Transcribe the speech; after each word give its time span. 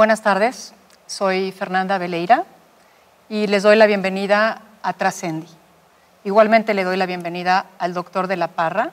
Buenas 0.00 0.22
tardes, 0.22 0.72
soy 1.06 1.52
Fernanda 1.52 1.98
Veleira 1.98 2.46
y 3.28 3.46
les 3.48 3.62
doy 3.62 3.76
la 3.76 3.84
bienvenida 3.84 4.62
a 4.82 4.94
Trascendi. 4.94 5.46
Igualmente 6.24 6.72
le 6.72 6.84
doy 6.84 6.96
la 6.96 7.04
bienvenida 7.04 7.66
al 7.78 7.92
doctor 7.92 8.26
de 8.26 8.38
la 8.38 8.48
Parra, 8.48 8.92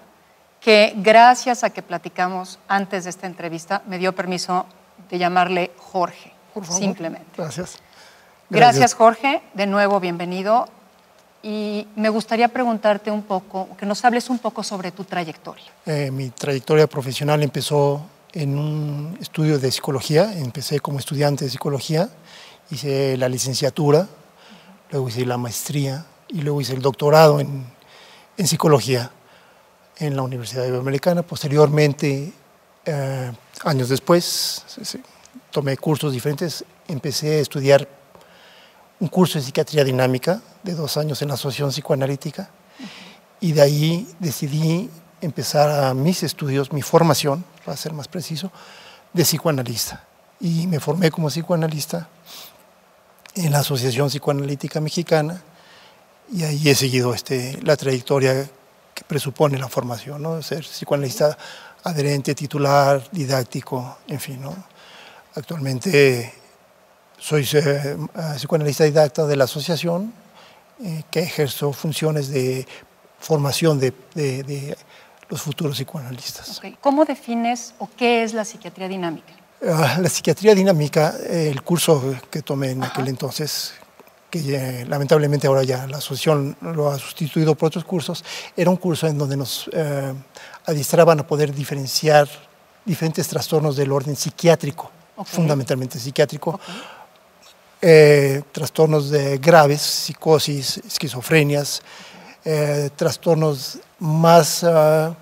que 0.59 0.91
gracias 0.97 1.63
a 1.63 1.69
que 1.69 1.81
platicamos 1.81 2.59
antes 2.67 3.05
de 3.05 3.11
esta 3.11 3.25
entrevista 3.25 3.83
me 3.87 3.99
dio 3.99 4.13
permiso 4.13 4.65
de 5.09 5.17
llamarle 5.17 5.71
Jorge, 5.77 6.33
simplemente. 6.69 7.31
Gracias. 7.37 7.77
Gracias, 8.49 8.93
Jorge. 8.93 9.41
De 9.53 9.65
nuevo, 9.65 10.01
bienvenido. 10.01 10.67
Y 11.41 11.87
me 11.95 12.09
gustaría 12.09 12.49
preguntarte 12.49 13.11
un 13.11 13.23
poco, 13.23 13.69
que 13.77 13.85
nos 13.85 14.03
hables 14.03 14.29
un 14.29 14.39
poco 14.39 14.61
sobre 14.61 14.91
tu 14.91 15.05
trayectoria. 15.05 15.71
Eh, 15.85 16.11
mi 16.11 16.31
trayectoria 16.31 16.85
profesional 16.85 17.41
empezó 17.43 18.05
en 18.37 18.55
un 18.55 19.17
estudio 19.19 19.57
de 19.57 19.71
psicología. 19.71 20.31
Empecé 20.37 20.79
como 20.79 20.99
estudiante 20.99 21.45
de 21.45 21.51
psicología, 21.51 22.09
hice 22.69 23.17
la 23.17 23.27
licenciatura, 23.29 24.07
luego 24.91 25.09
hice 25.09 25.25
la 25.25 25.37
maestría 25.37 26.05
y 26.27 26.41
luego 26.41 26.61
hice 26.61 26.73
el 26.73 26.81
doctorado 26.83 27.39
en, 27.39 27.65
en 28.37 28.47
psicología 28.47 29.11
en 29.97 30.15
la 30.15 30.21
Universidad 30.21 30.65
Iberoamericana. 30.65 31.23
Posteriormente, 31.23 32.31
eh, 32.85 33.31
años 33.63 33.89
después, 33.89 34.63
tomé 35.49 35.75
cursos 35.77 36.13
diferentes, 36.13 36.63
empecé 36.87 37.37
a 37.37 37.39
estudiar 37.39 37.87
un 38.99 39.07
curso 39.07 39.39
de 39.39 39.45
psiquiatría 39.45 39.83
dinámica 39.83 40.41
de 40.61 40.75
dos 40.75 40.95
años 40.97 41.23
en 41.23 41.29
la 41.29 41.33
Asociación 41.33 41.71
Psicoanalítica 41.71 42.51
y 43.39 43.53
de 43.53 43.61
ahí 43.61 44.07
decidí 44.19 44.91
empezar 45.21 45.69
a 45.69 45.93
mis 45.93 46.23
estudios, 46.23 46.71
mi 46.71 46.81
formación, 46.81 47.43
para 47.65 47.77
ser 47.77 47.93
más 47.93 48.07
preciso, 48.07 48.51
de 49.13 49.23
psicoanalista. 49.23 50.03
Y 50.39 50.67
me 50.67 50.79
formé 50.79 51.11
como 51.11 51.29
psicoanalista 51.29 52.07
en 53.35 53.51
la 53.51 53.59
Asociación 53.59 54.09
Psicoanalítica 54.09 54.79
Mexicana 54.79 55.41
y 56.31 56.43
ahí 56.43 56.69
he 56.69 56.75
seguido 56.75 57.13
este, 57.13 57.59
la 57.63 57.77
trayectoria 57.77 58.49
que 58.93 59.03
presupone 59.05 59.57
la 59.57 59.69
formación, 59.69 60.21
¿no? 60.21 60.41
ser 60.41 60.63
psicoanalista 60.63 61.37
adherente, 61.83 62.35
titular, 62.35 63.07
didáctico, 63.11 63.99
en 64.07 64.19
fin. 64.19 64.41
¿no? 64.41 64.55
Actualmente 65.35 66.33
soy 67.17 67.47
eh, 67.53 67.97
psicoanalista 68.35 68.83
didacta 68.83 69.25
de 69.25 69.35
la 69.35 69.45
asociación 69.45 70.13
eh, 70.83 71.03
que 71.09 71.21
ejerzo 71.21 71.73
funciones 71.73 72.29
de 72.29 72.67
formación 73.19 73.79
de, 73.79 73.93
de, 74.13 74.76
los 75.29 75.41
futuros 75.41 75.77
psicoanalistas. 75.77 76.61
¿Cómo 76.81 77.05
defines 77.05 77.73
o 77.79 77.89
qué 77.97 78.23
es 78.23 78.33
la 78.33 78.45
psiquiatría 78.45 78.87
dinámica? 78.87 79.33
Ah, 79.67 79.97
la 79.99 80.09
psiquiatría 80.09 80.53
dinámica, 80.53 81.15
el 81.27 81.61
curso 81.63 82.15
que 82.29 82.41
tomé 82.41 82.71
en 82.71 82.83
aquel 82.83 83.07
entonces, 83.07 83.73
que 84.29 84.85
lamentablemente 84.87 85.47
ahora 85.47 85.63
ya 85.63 85.87
la 85.87 85.97
asociación 85.97 86.55
lo 86.61 86.91
ha 86.91 86.99
sustituido 86.99 87.55
por 87.55 87.67
otros 87.67 87.83
cursos, 87.83 88.23
era 88.55 88.69
un 88.69 88.77
curso 88.77 89.07
en 89.07 89.17
donde 89.17 89.35
nos 89.35 89.69
eh, 89.73 90.13
adiestraban 90.65 91.19
a 91.21 91.27
poder 91.27 91.53
diferenciar 91.53 92.27
diferentes 92.85 93.27
trastornos 93.27 93.75
del 93.75 93.91
orden 93.91 94.15
psiquiátrico, 94.15 94.91
fundamentalmente 95.25 95.97
psiquiátrico, 95.99 96.59
eh, 97.81 98.43
trastornos 98.51 99.09
de 99.09 99.37
graves, 99.39 99.81
psicosis, 99.81 100.77
esquizofrenias, 100.77 101.81
eh, 102.45 102.89
trastornos 102.95 103.79
más 103.99 104.63
ah, 104.63 105.15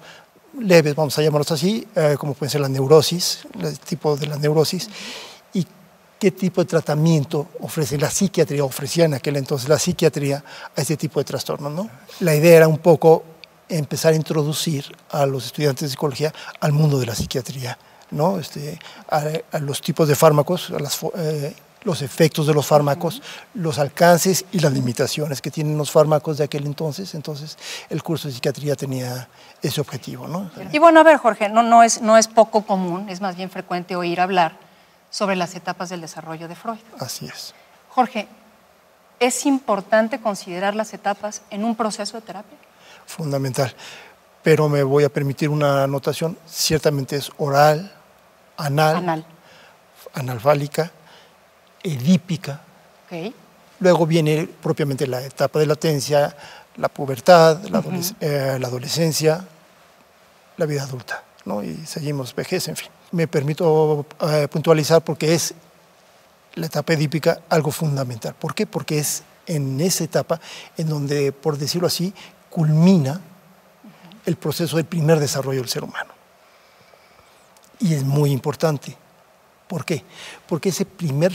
leves, 0.59 0.95
vamos 0.95 1.17
a 1.17 1.21
llamarlos 1.21 1.51
así, 1.51 1.87
eh, 1.95 2.15
como 2.17 2.33
pueden 2.33 2.49
ser 2.49 2.61
la 2.61 2.69
neurosis, 2.69 3.47
el 3.59 3.77
tipo 3.79 4.15
de 4.15 4.27
la 4.27 4.37
neurosis, 4.37 4.89
y 5.53 5.65
qué 6.19 6.31
tipo 6.31 6.61
de 6.61 6.67
tratamiento 6.67 7.49
ofrece 7.61 7.97
la 7.97 8.09
psiquiatría, 8.09 8.63
ofrecía 8.63 9.05
en 9.05 9.15
aquel 9.15 9.37
entonces 9.37 9.69
la 9.69 9.79
psiquiatría 9.79 10.43
a 10.75 10.81
este 10.81 10.97
tipo 10.97 11.19
de 11.19 11.25
trastornos. 11.25 11.71
¿no? 11.71 11.89
La 12.21 12.35
idea 12.35 12.57
era 12.57 12.67
un 12.67 12.79
poco 12.79 13.23
empezar 13.67 14.13
a 14.13 14.15
introducir 14.15 14.85
a 15.09 15.25
los 15.25 15.45
estudiantes 15.45 15.81
de 15.81 15.89
psicología 15.89 16.33
al 16.59 16.71
mundo 16.71 16.99
de 16.99 17.07
la 17.07 17.15
psiquiatría, 17.15 17.77
¿no? 18.11 18.39
este, 18.39 18.79
a, 19.09 19.59
los 19.59 19.81
tipos 19.81 20.07
de 20.07 20.15
fármacos, 20.15 20.71
a 20.71 20.79
las, 20.79 20.99
los 21.85 22.01
efectos 22.01 22.47
de 22.47 22.53
los 22.53 22.65
fármacos, 22.65 23.21
los 23.53 23.79
alcances 23.79 24.43
y 24.51 24.59
las 24.59 24.73
limitaciones 24.73 25.41
que 25.41 25.51
tienen 25.51 25.77
los 25.77 25.91
fármacos 25.91 26.39
de 26.39 26.43
aquel 26.43 26.65
entonces. 26.65 27.13
Entonces, 27.15 27.57
el 27.89 28.03
curso 28.03 28.27
de 28.27 28.33
psiquiatría 28.33 28.75
tenía 28.75 29.29
ese 29.61 29.79
objetivo. 29.79 30.27
¿no? 30.27 30.51
Y 30.73 30.79
bueno, 30.79 30.99
a 30.99 31.03
ver, 31.03 31.17
Jorge, 31.17 31.47
no, 31.47 31.63
no, 31.63 31.83
es, 31.83 32.01
no 32.01 32.17
es 32.17 32.27
poco 32.27 32.65
común, 32.65 33.07
es 33.07 33.21
más 33.21 33.37
bien 33.37 33.49
frecuente 33.49 33.95
oír 33.95 34.19
hablar 34.19 34.57
sobre 35.11 35.35
las 35.35 35.55
etapas 35.55 35.89
del 35.89 36.01
desarrollo 36.01 36.47
de 36.47 36.55
Freud. 36.55 36.79
Así 36.99 37.27
es. 37.27 37.53
Jorge, 37.89 38.27
¿es 39.19 39.45
importante 39.45 40.19
considerar 40.19 40.75
las 40.75 40.93
etapas 40.93 41.43
en 41.51 41.63
un 41.63 41.75
proceso 41.75 42.19
de 42.19 42.25
terapia? 42.25 42.57
Fundamental. 43.05 43.73
Pero 44.43 44.67
me 44.67 44.83
voy 44.83 45.03
a 45.03 45.09
permitir 45.09 45.49
una 45.49 45.83
anotación. 45.83 46.37
Ciertamente 46.47 47.15
es 47.15 47.31
oral, 47.37 47.93
anal, 48.57 48.97
anal. 48.97 49.25
analfálica, 50.13 50.91
edípica. 51.85 52.61
Luego 53.79 54.05
viene 54.05 54.49
propiamente 54.61 55.07
la 55.07 55.21
etapa 55.21 55.59
de 55.59 55.65
latencia, 55.67 56.35
la 56.77 56.89
pubertad, 56.89 57.63
la, 57.65 57.83
eh, 58.19 58.59
adolescencia, 58.63 59.45
la 60.57 60.65
vida 60.65 60.83
adulta, 60.83 61.23
¿no? 61.45 61.63
y 61.63 61.85
seguimos 61.85 62.33
vejez, 62.33 62.67
en 62.67 62.75
fin. 62.75 62.89
Me 63.11 63.27
permito 63.27 64.05
eh, 64.21 64.47
puntualizar 64.49 65.01
porque 65.03 65.33
es 65.33 65.53
la 66.55 66.65
etapa 66.65 66.93
edípica 66.93 67.41
algo 67.49 67.71
fundamental. 67.71 68.33
¿Por 68.33 68.55
qué? 68.55 68.65
Porque 68.65 68.99
es 68.99 69.23
en 69.45 69.79
esa 69.79 70.03
etapa 70.03 70.39
en 70.77 70.89
donde, 70.89 71.31
por 71.31 71.57
decirlo 71.57 71.87
así, 71.87 72.13
culmina 72.49 73.21
el 74.25 74.35
proceso 74.37 74.77
del 74.77 74.85
primer 74.85 75.19
desarrollo 75.19 75.59
del 75.59 75.69
ser 75.69 75.83
humano. 75.83 76.13
Y 77.79 77.93
es 77.93 78.03
muy 78.03 78.31
importante. 78.31 78.97
¿Por 79.67 79.85
qué? 79.85 80.03
Porque 80.47 80.69
ese 80.69 80.85
primer 80.85 81.33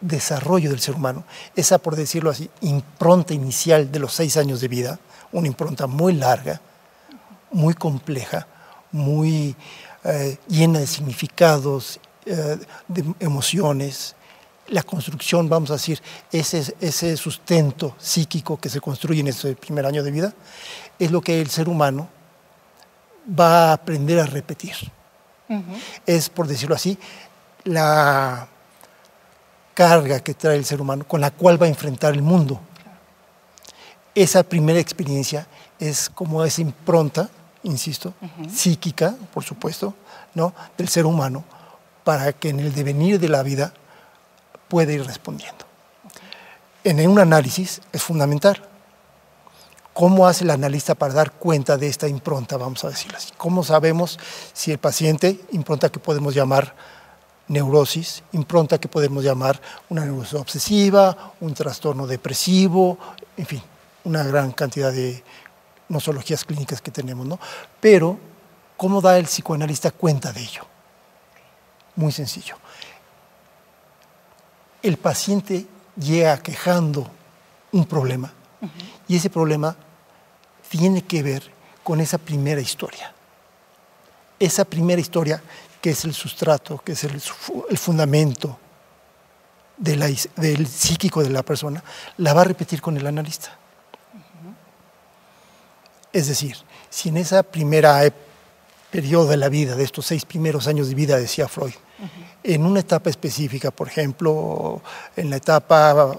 desarrollo 0.00 0.70
del 0.70 0.80
ser 0.80 0.94
humano, 0.94 1.24
esa, 1.56 1.78
por 1.78 1.96
decirlo 1.96 2.30
así, 2.30 2.50
impronta 2.60 3.34
inicial 3.34 3.90
de 3.90 3.98
los 3.98 4.12
seis 4.12 4.36
años 4.36 4.60
de 4.60 4.68
vida, 4.68 4.98
una 5.32 5.48
impronta 5.48 5.86
muy 5.86 6.14
larga, 6.14 6.60
muy 7.50 7.74
compleja, 7.74 8.46
muy 8.92 9.56
eh, 10.04 10.38
llena 10.48 10.78
de 10.78 10.86
significados, 10.86 12.00
eh, 12.26 12.58
de 12.86 13.04
emociones, 13.20 14.14
la 14.68 14.82
construcción, 14.82 15.48
vamos 15.48 15.70
a 15.70 15.74
decir, 15.74 16.00
ese, 16.30 16.74
ese 16.80 17.16
sustento 17.16 17.96
psíquico 17.98 18.58
que 18.58 18.68
se 18.68 18.80
construye 18.80 19.20
en 19.20 19.28
ese 19.28 19.54
primer 19.56 19.86
año 19.86 20.02
de 20.02 20.10
vida, 20.10 20.34
es 20.98 21.10
lo 21.10 21.20
que 21.20 21.40
el 21.40 21.48
ser 21.48 21.68
humano 21.68 22.08
va 23.38 23.70
a 23.70 23.72
aprender 23.72 24.20
a 24.20 24.26
repetir. 24.26 24.74
Es, 26.04 26.28
por 26.28 26.46
decirlo 26.46 26.74
así, 26.74 26.98
la 27.64 28.48
carga 29.78 30.18
que 30.18 30.34
trae 30.34 30.56
el 30.56 30.64
ser 30.64 30.80
humano 30.80 31.06
con 31.06 31.20
la 31.20 31.30
cual 31.30 31.62
va 31.62 31.66
a 31.66 31.68
enfrentar 31.68 32.12
el 32.12 32.20
mundo. 32.20 32.60
Esa 34.12 34.42
primera 34.42 34.80
experiencia 34.80 35.46
es 35.78 36.10
como 36.10 36.44
esa 36.44 36.62
impronta, 36.62 37.28
insisto, 37.62 38.12
psíquica, 38.52 39.14
por 39.32 39.44
supuesto, 39.44 39.94
¿no? 40.34 40.52
del 40.76 40.88
ser 40.88 41.06
humano, 41.06 41.44
para 42.02 42.32
que 42.32 42.48
en 42.48 42.58
el 42.58 42.74
devenir 42.74 43.20
de 43.20 43.28
la 43.28 43.44
vida 43.44 43.72
pueda 44.66 44.92
ir 44.92 45.06
respondiendo. 45.06 45.64
En 46.82 47.08
un 47.08 47.20
análisis 47.20 47.80
es 47.92 48.02
fundamental. 48.02 48.60
¿Cómo 49.94 50.26
hace 50.26 50.42
el 50.42 50.50
analista 50.50 50.96
para 50.96 51.14
dar 51.14 51.30
cuenta 51.30 51.76
de 51.76 51.86
esta 51.86 52.08
impronta, 52.08 52.56
vamos 52.56 52.82
a 52.82 52.88
decirlo 52.88 53.16
así? 53.16 53.28
¿Cómo 53.36 53.62
sabemos 53.62 54.18
si 54.52 54.72
el 54.72 54.78
paciente, 54.78 55.40
impronta 55.52 55.88
que 55.88 56.00
podemos 56.00 56.34
llamar 56.34 56.74
neurosis, 57.48 58.22
impronta 58.32 58.78
que 58.78 58.88
podemos 58.88 59.24
llamar 59.24 59.60
una 59.88 60.04
neurosis 60.04 60.34
obsesiva, 60.34 61.32
un 61.40 61.54
trastorno 61.54 62.06
depresivo, 62.06 62.98
en 63.36 63.46
fin, 63.46 63.62
una 64.04 64.22
gran 64.22 64.52
cantidad 64.52 64.92
de 64.92 65.22
nosologías 65.88 66.44
clínicas 66.44 66.80
que 66.80 66.90
tenemos, 66.90 67.26
¿no? 67.26 67.38
Pero, 67.80 68.18
¿cómo 68.76 69.00
da 69.00 69.18
el 69.18 69.24
psicoanalista 69.24 69.90
cuenta 69.90 70.32
de 70.32 70.42
ello? 70.42 70.66
Muy 71.96 72.12
sencillo. 72.12 72.56
El 74.82 74.96
paciente 74.98 75.66
llega 75.96 76.38
quejando 76.38 77.10
un 77.72 77.84
problema 77.84 78.32
y 79.08 79.16
ese 79.16 79.30
problema 79.30 79.76
tiene 80.68 81.02
que 81.02 81.22
ver 81.22 81.50
con 81.82 82.00
esa 82.00 82.18
primera 82.18 82.60
historia. 82.60 83.12
Esa 84.38 84.64
primera 84.64 85.00
historia 85.00 85.42
que 85.80 85.90
es 85.90 86.04
el 86.04 86.14
sustrato, 86.14 86.78
que 86.78 86.92
es 86.92 87.04
el, 87.04 87.20
fundamento 87.78 88.58
del 89.76 90.66
psíquico 90.66 91.22
de 91.22 91.30
la 91.30 91.42
persona, 91.42 91.82
la 92.16 92.34
va 92.34 92.40
a 92.40 92.44
repetir 92.44 92.80
con 92.80 92.96
el 92.96 93.06
analista. 93.06 93.56
Es 96.12 96.26
decir, 96.26 96.56
si 96.90 97.10
en 97.10 97.18
esa 97.18 97.42
primera 97.42 98.02
periodo 98.90 99.28
de 99.28 99.36
la 99.36 99.48
vida, 99.48 99.76
de 99.76 99.84
estos 99.84 100.06
seis 100.06 100.24
primeros 100.24 100.66
años 100.66 100.88
de 100.88 100.94
vida, 100.94 101.16
decía 101.16 101.48
Freud. 101.48 101.74
En 102.42 102.64
una 102.64 102.80
etapa 102.80 103.10
específica, 103.10 103.70
por 103.70 103.88
ejemplo, 103.88 104.80
en 105.16 105.30
la 105.30 105.36
etapa 105.36 106.16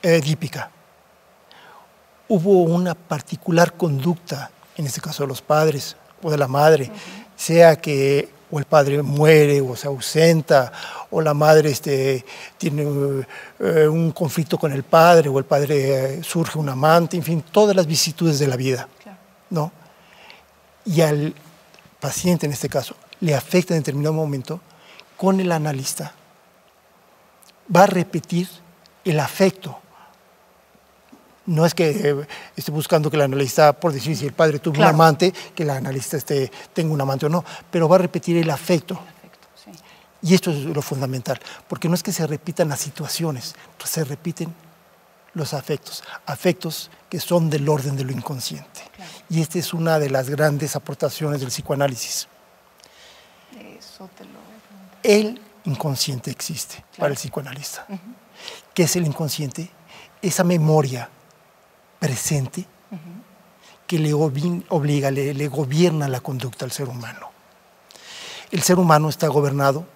edípica, 0.00 0.70
hubo 2.28 2.62
una 2.62 2.94
particular 2.94 3.76
conducta, 3.76 4.50
en 4.76 4.86
este 4.86 5.00
caso 5.00 5.24
de 5.24 5.28
los 5.28 5.42
padres 5.42 5.96
o 6.22 6.30
de 6.30 6.38
la 6.38 6.48
madre, 6.48 6.90
sea 7.42 7.76
que 7.76 8.28
o 8.52 8.58
el 8.58 8.66
padre 8.66 9.02
muere 9.02 9.60
o 9.60 9.74
se 9.74 9.88
ausenta, 9.88 10.70
o 11.10 11.20
la 11.20 11.34
madre 11.34 11.70
este, 11.70 12.24
tiene 12.56 12.82
eh, 13.58 13.88
un 13.88 14.12
conflicto 14.12 14.58
con 14.58 14.72
el 14.72 14.84
padre, 14.84 15.28
o 15.28 15.38
el 15.38 15.44
padre 15.44 16.18
eh, 16.18 16.22
surge 16.22 16.58
un 16.58 16.68
amante, 16.68 17.16
en 17.16 17.22
fin, 17.22 17.42
todas 17.50 17.74
las 17.74 17.86
vicisitudes 17.86 18.38
de 18.38 18.46
la 18.46 18.56
vida. 18.56 18.88
¿no? 19.50 19.72
Y 20.84 21.00
al 21.00 21.34
paciente, 21.98 22.46
en 22.46 22.52
este 22.52 22.68
caso, 22.68 22.94
le 23.20 23.34
afecta 23.34 23.74
en 23.74 23.80
determinado 23.80 24.12
momento, 24.14 24.60
con 25.16 25.40
el 25.40 25.50
analista 25.50 26.14
va 27.74 27.84
a 27.84 27.86
repetir 27.86 28.48
el 29.04 29.18
afecto 29.18 29.81
no 31.46 31.66
es 31.66 31.74
que 31.74 31.90
eh, 31.90 32.26
esté 32.56 32.70
buscando 32.70 33.10
que 33.10 33.16
el 33.16 33.22
analista, 33.22 33.72
por 33.72 33.92
decir, 33.92 34.16
si 34.16 34.26
el 34.26 34.32
padre 34.32 34.58
tuvo 34.58 34.78
un 34.78 34.84
amante, 34.84 35.32
que 35.54 35.62
el 35.62 35.70
analista 35.70 36.16
esté, 36.16 36.50
tenga 36.72 36.92
un 36.92 37.00
amante 37.00 37.26
o 37.26 37.28
no, 37.28 37.44
pero 37.70 37.88
va 37.88 37.96
a 37.96 38.00
repetir 38.00 38.36
el 38.36 38.50
afecto. 38.50 38.98
Y 40.22 40.34
esto 40.34 40.52
es 40.52 40.58
lo 40.58 40.82
fundamental, 40.82 41.40
porque 41.68 41.88
no 41.88 41.96
es 41.96 42.02
que 42.02 42.12
se 42.12 42.24
repitan 42.26 42.68
las 42.68 42.80
situaciones, 42.80 43.56
se 43.84 44.04
repiten 44.04 44.54
los 45.34 45.52
afectos, 45.52 46.04
afectos 46.26 46.90
que 47.08 47.18
son 47.18 47.50
del 47.50 47.68
orden 47.68 47.96
de 47.96 48.04
lo 48.04 48.12
inconsciente. 48.12 48.82
Y 49.28 49.40
esta 49.40 49.58
es 49.58 49.74
una 49.74 49.98
de 49.98 50.10
las 50.10 50.30
grandes 50.30 50.76
aportaciones 50.76 51.40
del 51.40 51.48
psicoanálisis. 51.48 52.28
Eso 53.78 54.08
te 54.16 54.24
lo 54.24 54.42
el 55.02 55.40
inconsciente 55.64 56.30
existe 56.30 56.84
para 56.96 57.10
el 57.10 57.16
psicoanalista. 57.16 57.86
¿Qué 58.74 58.84
es 58.84 58.96
el 58.96 59.06
inconsciente? 59.06 59.70
Esa 60.20 60.44
memoria 60.44 61.08
presente 62.02 62.66
que 63.86 63.96
le 63.96 64.12
obliga, 64.12 65.12
le, 65.12 65.46
gobierna 65.48 66.08
la 66.08 66.18
conducta 66.18 66.64
al 66.64 66.72
ser 66.72 66.88
humano. 66.88 67.30
El 68.50 68.60
ser 68.62 68.80
humano 68.80 69.08
está 69.08 69.28
gobernado, 69.28 69.86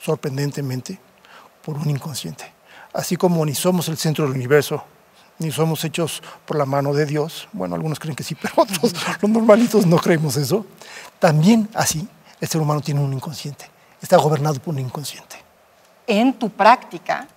sorprendentemente, 0.00 0.98
por 1.62 1.76
un 1.76 1.90
inconsciente. 1.90 2.50
Así 2.94 3.16
como 3.16 3.44
ni 3.44 3.54
somos 3.54 3.88
el 3.88 3.98
centro 3.98 4.24
del 4.24 4.34
universo, 4.34 4.84
ni 5.38 5.52
somos 5.52 5.84
hechos 5.84 6.22
por 6.46 6.56
la 6.56 6.64
mano 6.64 6.94
de 6.94 7.04
Dios, 7.04 7.46
bueno, 7.52 7.74
algunos 7.74 7.98
creen 7.98 8.16
que 8.16 8.24
sí, 8.24 8.34
pero 8.40 8.54
otros, 8.56 8.94
los 9.20 9.30
normalitos, 9.30 9.84
no 9.84 9.98
creemos 9.98 10.38
eso. 10.38 10.64
También 11.18 11.68
así, 11.74 12.08
el 12.40 12.48
ser 12.48 12.62
humano 12.62 12.80
tiene 12.80 13.00
un 13.00 13.12
inconsciente, 13.12 13.68
está 14.00 14.16
gobernado 14.16 14.58
por 14.60 14.72
un 14.72 14.80
inconsciente. 14.80 15.36
En 16.06 16.32
tu 16.32 16.48
práctica, 16.48 17.28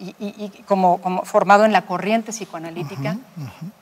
y, 0.00 0.50
como, 0.66 1.24
formado 1.24 1.64
en 1.64 1.72
la 1.72 1.86
corriente 1.86 2.32
psicoanalítica, 2.32 3.18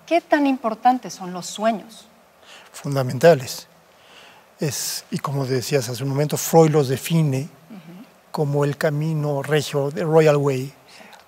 ¿qué 0.06 0.20
tan 0.20 0.46
importantes 0.46 1.14
son 1.14 1.32
los 1.32 1.46
sueños? 1.46 2.06
Fundamentales. 2.72 3.68
Es, 4.58 5.04
y 5.10 5.18
como 5.18 5.44
decías 5.44 5.88
hace 5.88 6.02
un 6.02 6.08
momento, 6.08 6.36
Freud 6.36 6.70
los 6.70 6.88
define 6.88 7.48
como 8.30 8.64
el 8.64 8.76
camino 8.76 9.42
regio 9.42 9.90
de 9.90 10.04
Royal 10.04 10.36
Way 10.36 10.72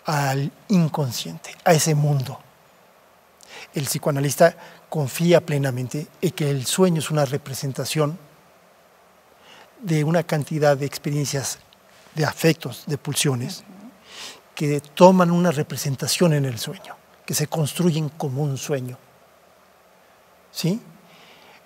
al 0.07 0.51
inconsciente, 0.69 1.55
a 1.65 1.73
ese 1.73 1.95
mundo. 1.95 2.39
El 3.75 3.85
psicoanalista 3.85 4.57
confía 4.89 5.45
plenamente 5.45 6.07
en 6.23 6.31
que 6.31 6.51
el 6.51 6.65
sueño 6.65 7.01
es 7.01 7.11
una 7.11 7.27
representación 7.27 8.19
de 9.81 10.05
una 10.05 10.23
cantidad 10.23 10.77
de 10.77 10.87
experiencias, 10.87 11.59
de 12.15 12.25
afectos, 12.25 12.85
de 12.87 12.99
pulsiones, 12.99 13.65
que 14.59 14.81
toman 14.81 15.31
una 15.31 15.53
representación 15.53 16.33
en 16.33 16.45
el 16.45 16.59
sueño, 16.59 16.97
que 17.25 17.33
se 17.33 17.47
construyen 17.47 18.09
como 18.09 18.43
un 18.43 18.59
sueño. 18.59 18.99
¿Sí? 20.51 20.81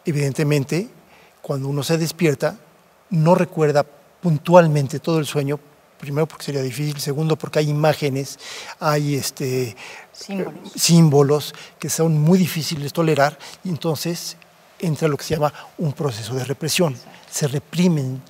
Evidentemente, 0.04 0.90
cuando 1.40 1.68
uno 1.68 1.82
se 1.82 1.96
despierta, 1.96 2.58
no 3.08 3.34
recuerda 3.34 3.82
puntualmente 4.20 5.00
todo 5.00 5.20
el 5.20 5.24
sueño, 5.24 5.58
primero 5.98 6.26
porque 6.26 6.44
sería 6.44 6.60
difícil, 6.60 7.00
segundo 7.00 7.36
porque 7.36 7.60
hay 7.60 7.70
imágenes, 7.70 8.38
hay 8.78 9.14
este, 9.14 9.74
símbolos. 10.12 10.72
símbolos 10.76 11.54
que 11.78 11.88
son 11.88 12.18
muy 12.18 12.38
difíciles 12.38 12.84
de 12.84 12.90
tolerar, 12.90 13.38
y 13.64 13.70
entonces 13.70 14.36
entra 14.78 15.08
lo 15.08 15.16
que 15.16 15.24
se 15.24 15.34
llama 15.36 15.54
un 15.78 15.94
proceso 15.94 16.34
de 16.34 16.44
represión. 16.44 16.94
Se 17.30 17.48
reprimen 17.48 18.20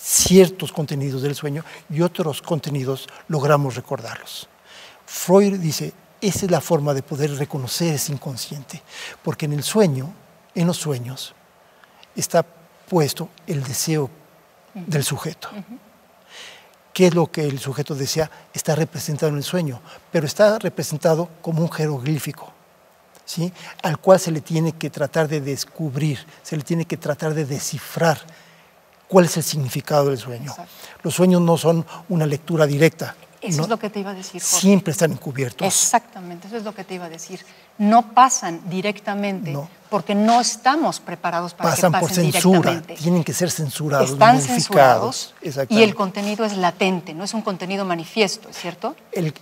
ciertos 0.00 0.72
contenidos 0.72 1.22
del 1.22 1.34
sueño 1.34 1.64
y 1.90 2.00
otros 2.00 2.40
contenidos 2.40 3.06
logramos 3.28 3.76
recordarlos. 3.76 4.48
Freud 5.04 5.58
dice, 5.58 5.92
esa 6.20 6.46
es 6.46 6.50
la 6.50 6.60
forma 6.60 6.94
de 6.94 7.02
poder 7.02 7.34
reconocer 7.36 7.94
ese 7.94 8.12
inconsciente, 8.12 8.82
porque 9.22 9.46
en 9.46 9.52
el 9.52 9.62
sueño, 9.62 10.12
en 10.54 10.66
los 10.66 10.78
sueños, 10.78 11.34
está 12.16 12.44
puesto 12.88 13.28
el 13.46 13.62
deseo 13.62 14.10
del 14.74 15.04
sujeto. 15.04 15.48
¿Qué 16.92 17.08
es 17.08 17.14
lo 17.14 17.30
que 17.30 17.46
el 17.46 17.58
sujeto 17.58 17.94
desea? 17.94 18.30
Está 18.52 18.74
representado 18.74 19.30
en 19.30 19.38
el 19.38 19.44
sueño, 19.44 19.80
pero 20.10 20.26
está 20.26 20.58
representado 20.58 21.28
como 21.40 21.62
un 21.62 21.70
jeroglífico, 21.70 22.52
¿sí? 23.24 23.52
al 23.82 23.98
cual 23.98 24.18
se 24.18 24.30
le 24.30 24.40
tiene 24.40 24.72
que 24.72 24.90
tratar 24.90 25.28
de 25.28 25.40
descubrir, 25.40 26.24
se 26.42 26.56
le 26.56 26.62
tiene 26.62 26.84
que 26.84 26.96
tratar 26.96 27.34
de 27.34 27.44
descifrar 27.44 28.18
cuál 29.10 29.24
es 29.24 29.36
el 29.36 29.42
significado 29.42 30.08
del 30.08 30.18
sueño. 30.18 30.54
Los 31.02 31.14
sueños 31.14 31.42
no 31.42 31.58
son 31.58 31.84
una 32.08 32.26
lectura 32.26 32.64
directa. 32.64 33.16
Eso 33.42 33.62
es 33.62 33.68
lo 33.68 33.78
que 33.78 33.90
te 33.90 34.00
iba 34.00 34.10
a 34.10 34.14
decir. 34.14 34.40
Siempre 34.40 34.92
están 34.92 35.12
encubiertos. 35.12 35.66
Exactamente, 35.66 36.46
eso 36.46 36.58
es 36.58 36.62
lo 36.62 36.74
que 36.74 36.84
te 36.84 36.94
iba 36.94 37.06
a 37.06 37.08
decir. 37.08 37.44
No 37.78 38.12
pasan 38.12 38.60
directamente 38.70 39.56
porque 39.88 40.14
no 40.14 40.40
estamos 40.40 41.00
preparados 41.00 41.54
para 41.54 41.70
pasan 41.70 41.90
que 41.90 42.00
pasen 42.00 42.30
por 42.30 42.32
censura, 42.32 42.82
tienen 42.82 43.24
que 43.24 43.32
ser 43.32 43.50
censurados, 43.50 44.10
Están 44.10 44.40
censurados 44.40 45.34
y 45.68 45.82
el 45.82 45.94
contenido 45.94 46.44
es 46.44 46.56
latente, 46.56 47.12
no 47.12 47.24
es 47.24 47.34
un 47.34 47.42
contenido 47.42 47.84
manifiesto, 47.84 48.50
¿es 48.50 48.58
cierto? 48.58 48.94
El, 49.10 49.34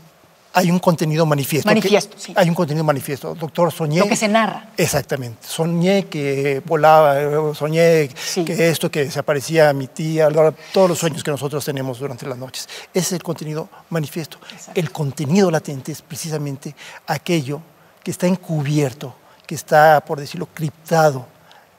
hay 0.59 0.71
un 0.71 0.79
contenido 0.81 1.25
manifiesto. 1.25 1.69
Manifiesto, 1.69 2.17
sí. 2.19 2.33
Hay 2.37 2.49
un 2.49 2.55
contenido 2.55 2.85
manifiesto. 2.85 3.35
Doctor, 3.35 3.73
soñé. 3.73 4.01
Lo 4.01 4.09
que 4.09 4.17
se 4.17 4.27
narra. 4.27 4.71
Exactamente. 4.77 5.47
Soñé 5.47 6.07
que 6.07 6.61
volaba, 6.65 7.55
soñé 7.55 8.09
que 8.45 8.69
esto, 8.69 8.91
que 8.91 9.11
se 9.11 9.19
aparecía 9.19 9.71
a 9.71 9.73
mi 9.73 9.87
tía, 9.87 10.29
todos 10.73 10.89
los 10.89 10.99
sueños 10.99 11.23
que 11.23 11.31
nosotros 11.31 11.65
tenemos 11.65 12.01
durante 12.01 12.27
las 12.27 12.37
noches. 12.37 12.69
Ese 12.93 13.07
es 13.07 13.13
el 13.13 13.23
contenido 13.23 13.69
manifiesto. 13.91 14.39
El 14.75 14.91
contenido 14.91 15.51
latente 15.51 15.93
es 15.93 16.03
precisamente 16.03 16.75
aquello 17.07 17.61
que 18.03 18.11
está 18.11 18.27
encubierto, 18.27 19.15
que 19.47 19.55
está, 19.55 20.01
por 20.05 20.19
decirlo, 20.19 20.49
criptado 20.53 21.27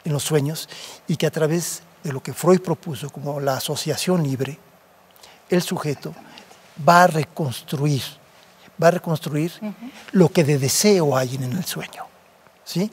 en 0.06 0.14
los 0.14 0.24
sueños 0.24 0.70
y 1.08 1.18
que 1.18 1.28
a 1.28 1.32
través 1.32 1.82
de 2.02 2.14
lo 2.14 2.24
que 2.24 2.32
Freud 2.32 2.62
propuso 2.62 3.10
como 3.10 3.42
la 3.42 3.58
asociación 3.58 4.24
libre, 4.24 4.58
el 5.50 5.62
sujeto 5.62 6.14
va 6.88 7.04
a 7.04 7.08
reconstruir 7.08 8.04
va 8.82 8.88
a 8.88 8.92
reconstruir 8.92 9.52
lo 10.12 10.30
que 10.30 10.44
de 10.44 10.58
deseo 10.58 11.16
hay 11.18 11.36
en 11.36 11.44
el 11.44 11.66
sueño. 11.66 12.06
¿sí? 12.64 12.92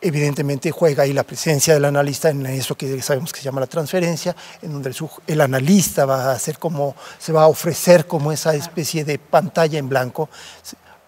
Evidentemente 0.00 0.70
juega 0.70 1.02
ahí 1.02 1.12
la 1.12 1.24
presencia 1.24 1.74
del 1.74 1.84
analista 1.84 2.30
en 2.30 2.46
eso 2.46 2.76
que 2.76 3.00
sabemos 3.02 3.32
que 3.32 3.40
se 3.40 3.44
llama 3.44 3.60
la 3.60 3.66
transferencia, 3.66 4.36
en 4.62 4.72
donde 4.72 4.94
el, 5.26 5.40
analista 5.40 6.04
va 6.04 6.26
a 6.26 6.32
hacer 6.32 6.58
como, 6.58 6.94
se 7.18 7.32
va 7.32 7.44
a 7.44 7.48
ofrecer 7.48 8.06
como 8.06 8.32
esa 8.32 8.54
especie 8.54 9.04
de 9.04 9.18
pantalla 9.18 9.78
en 9.78 9.88
blanco 9.88 10.28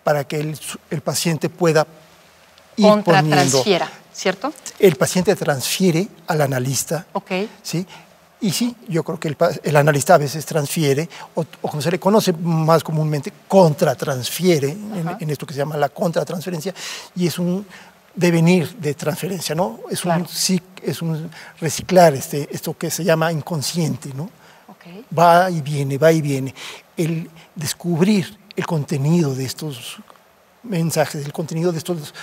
para 0.02 0.24
que 0.24 0.40
el, 0.90 1.00
paciente 1.02 1.48
pueda 1.48 1.86
ir 2.76 3.02
poniendo. 3.04 3.62
¿cierto? 4.12 4.52
El 4.80 4.96
paciente 4.96 5.36
transfiere 5.36 6.08
al 6.26 6.40
analista. 6.40 7.06
Okay. 7.12 7.48
¿sí? 7.62 7.86
Y 8.40 8.52
sí, 8.52 8.74
yo 8.88 9.02
creo 9.02 9.18
que 9.18 9.36
el, 9.64 9.76
analista 9.76 10.14
a 10.14 10.18
veces 10.18 10.46
transfiere, 10.46 11.08
o, 11.34 11.44
como 11.60 11.82
se 11.82 11.90
le 11.90 11.98
conoce 11.98 12.32
más 12.32 12.84
comúnmente, 12.84 13.32
contratransfiere, 13.48 14.70
en, 15.18 15.30
esto 15.30 15.44
que 15.44 15.54
se 15.54 15.58
llama 15.58 15.76
la 15.76 15.88
contratransferencia, 15.88 16.72
y 17.16 17.26
es 17.26 17.38
un 17.38 17.66
devenir 18.14 18.76
de 18.76 18.94
transferencia, 18.94 19.54
¿no? 19.54 19.80
Es, 19.90 20.04
un, 20.04 20.26
es 20.82 21.02
un 21.02 21.30
reciclar 21.60 22.14
este, 22.14 22.48
esto 22.52 22.76
que 22.76 22.90
se 22.90 23.02
llama 23.02 23.32
inconsciente, 23.32 24.10
¿no? 24.14 24.30
Va 25.16 25.50
y 25.50 25.60
viene, 25.60 25.98
va 25.98 26.12
y 26.12 26.22
viene. 26.22 26.54
El 26.96 27.28
descubrir 27.54 28.38
el 28.56 28.66
contenido 28.66 29.34
de 29.34 29.44
estos 29.44 29.98
mensajes, 30.62 31.24
el 31.24 31.32
contenido 31.32 31.72
de 31.72 31.78
estos, 31.78 32.14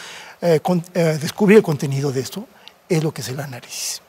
eh, 0.41 0.59
eh, 0.93 1.17
descubrir 1.21 1.57
el 1.57 1.63
contenido 1.63 2.11
de 2.11 2.21
esto, 2.21 2.47
es 2.87 3.03
lo 3.03 3.13
que 3.13 3.21
es 3.21 3.29
el 3.29 3.39
análisis. 3.39 4.01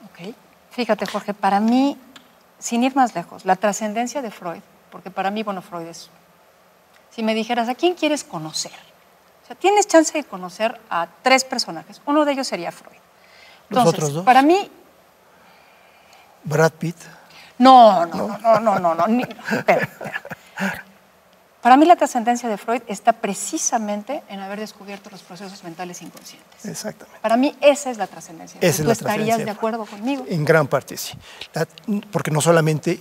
Fíjate, 0.77 1.07
Jorge, 1.07 1.33
para 1.33 1.59
mí, 1.59 1.97
sin 2.59 2.83
ir 2.83 2.95
más 2.95 3.15
lejos, 3.15 3.45
la 3.45 3.55
trascendencia 3.55 4.21
de 4.21 4.29
Freud, 4.29 4.61
porque 4.91 5.09
para 5.09 5.31
mí, 5.31 5.41
bueno, 5.41 5.63
Freud 5.63 5.87
es... 5.87 6.11
Si 7.09 7.23
me 7.23 7.33
dijeras, 7.33 7.67
¿a 7.67 7.73
quién 7.73 7.95
quieres 7.95 8.23
conocer? 8.23 8.71
O 9.43 9.47
sea, 9.47 9.55
tienes 9.55 9.87
chance 9.87 10.15
de 10.15 10.23
conocer 10.23 10.79
a 10.91 11.07
tres 11.23 11.45
personajes. 11.45 11.99
Uno 12.05 12.25
de 12.25 12.33
ellos 12.33 12.47
sería 12.47 12.71
Freud. 12.71 12.99
Los 13.69 13.87
otros 13.87 14.13
dos. 14.13 14.23
Para 14.23 14.43
mí. 14.43 14.69
Brad 16.43 16.73
Pitt. 16.73 16.97
No, 17.57 18.05
no, 18.05 18.37
no, 18.37 18.59
no, 18.59 18.77
no, 18.77 18.93
no. 18.93 19.23
espera, 19.51 19.81
espera. 19.81 20.85
Para 21.61 21.75
mí 21.75 21.85
la 21.85 21.95
trascendencia 21.95 22.47
de 22.47 22.57
Freud 22.57 22.81
está 22.87 23.13
precisamente 23.13 24.23
en 24.29 24.39
haber 24.39 24.59
descubierto 24.59 25.09
los 25.09 25.21
procesos 25.21 25.63
mentales 25.63 26.01
inconscientes. 26.01 26.65
Exactamente. 26.65 27.19
Para 27.21 27.35
mí 27.35 27.55
esa 27.61 27.89
es 27.89 27.97
la 27.97 28.07
trascendencia. 28.07 28.59
Esa 28.61 28.83
¿Tú 28.83 28.91
estarías 28.91 29.39
de 29.39 29.49
acuerdo 29.49 29.85
conmigo? 29.85 30.25
En 30.27 30.45
gran 30.45 30.67
parte 30.67 30.97
sí. 30.97 31.17
porque 32.11 32.31
no 32.31 32.41
solamente 32.41 32.99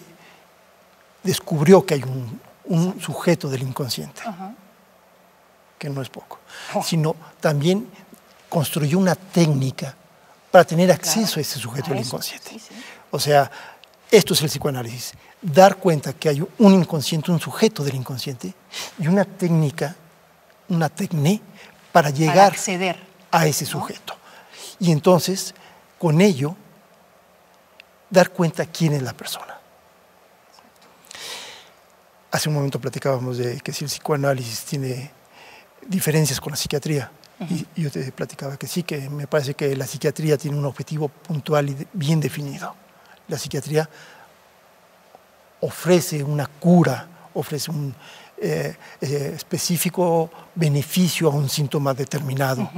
descubrió 1.23 1.85
que 1.85 1.95
hay 1.95 2.03
un, 2.03 3.01
sujeto 3.01 3.49
del 3.49 3.63
inconsciente, 3.63 4.23
que 5.79 5.89
no 5.89 6.03
es 6.03 6.09
poco, 6.09 6.41
oh. 6.75 6.83
sino 6.83 7.15
también 7.41 7.89
construyó 8.49 8.99
una 8.99 9.15
técnica 9.15 9.95
para 10.51 10.65
tener 10.65 10.91
acceso 10.91 11.39
a 11.39 11.43
ese 11.43 11.61
sujeto 11.61 11.91
del 11.91 12.01
inconsciente. 12.01 12.59
O 13.11 13.21
sea, 13.21 13.51
esto 14.11 14.35
es 14.35 14.43
el 14.43 14.49
psicoanálisis 14.49 15.15
dar 15.43 15.77
cuenta 15.77 16.13
que 16.13 16.29
hay 16.29 16.47
un 16.59 16.75
inconsciente, 16.75 17.31
un 17.31 17.41
sujeto 17.41 17.85
del 17.85 17.95
inconsciente 17.95 18.55
y 18.99 19.07
una 19.07 19.25
técnica, 19.25 19.95
una 20.69 20.89
técnica 20.89 21.45
para 21.93 22.11
llegar 22.11 22.53
acceder, 22.53 22.99
a 23.31 23.47
ese 23.47 23.65
sujeto. 23.65 24.17
Y 24.79 24.91
entonces, 24.91 25.55
con 25.99 26.21
ello, 26.21 26.57
dar 28.11 28.31
cuenta 28.31 28.67
quién 28.67 28.93
es 28.93 29.03
la 29.03 29.13
persona. 29.13 29.59
Hace 32.31 32.49
un 32.49 32.57
momento 32.57 32.81
platicábamos 32.81 33.39
de 33.39 33.61
que 33.61 33.73
si 33.73 33.85
el 33.85 33.91
psicoanálisis 33.91 34.65
tiene 34.65 35.11
diferencias 35.87 36.41
con 36.41 36.51
la 36.51 36.57
psiquiatría, 36.57 37.11
y 37.39 37.83
yo 37.83 37.91
te 37.91 38.11
platicaba 38.13 38.57
que 38.57 38.67
sí, 38.67 38.83
que 38.83 39.11
me 39.11 39.27
parece 39.27 39.55
que 39.55 39.77
la 39.77 39.87
psiquiatría 39.87 40.39
tiene 40.39 40.57
un 40.57 40.65
objetivo 40.65 41.09
puntual 41.09 41.69
y 41.69 41.87
bien 41.93 42.19
definido. 42.19 42.75
La 43.29 43.39
psiquiatría 43.39 43.89
ofrece 45.61 46.23
una 46.23 46.47
cura, 46.47 47.09
ofrece 47.35 47.71
un 47.71 47.95
eh, 48.39 48.77
eh, 49.01 49.33
específico 49.35 50.31
beneficio 50.55 51.29
a 51.29 51.31
un 51.31 51.49
síntoma 51.49 51.95
determinado. 51.95 52.71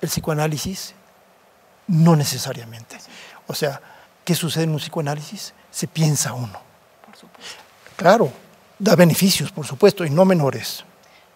El 0.00 0.08
psicoanálisis 0.08 0.94
no 1.88 2.16
necesariamente. 2.16 2.98
O 3.46 3.54
sea, 3.54 3.80
¿qué 4.24 4.34
sucede 4.34 4.64
en 4.64 4.70
un 4.70 4.78
psicoanálisis? 4.78 5.54
Se 5.70 5.86
piensa 5.86 6.32
uno. 6.32 6.60
Por 7.04 7.16
supuesto. 7.16 7.62
Claro, 7.96 8.32
da 8.78 8.96
beneficios, 8.96 9.52
por 9.52 9.66
supuesto, 9.66 10.04
y 10.04 10.10
no 10.10 10.24
menores. 10.24 10.84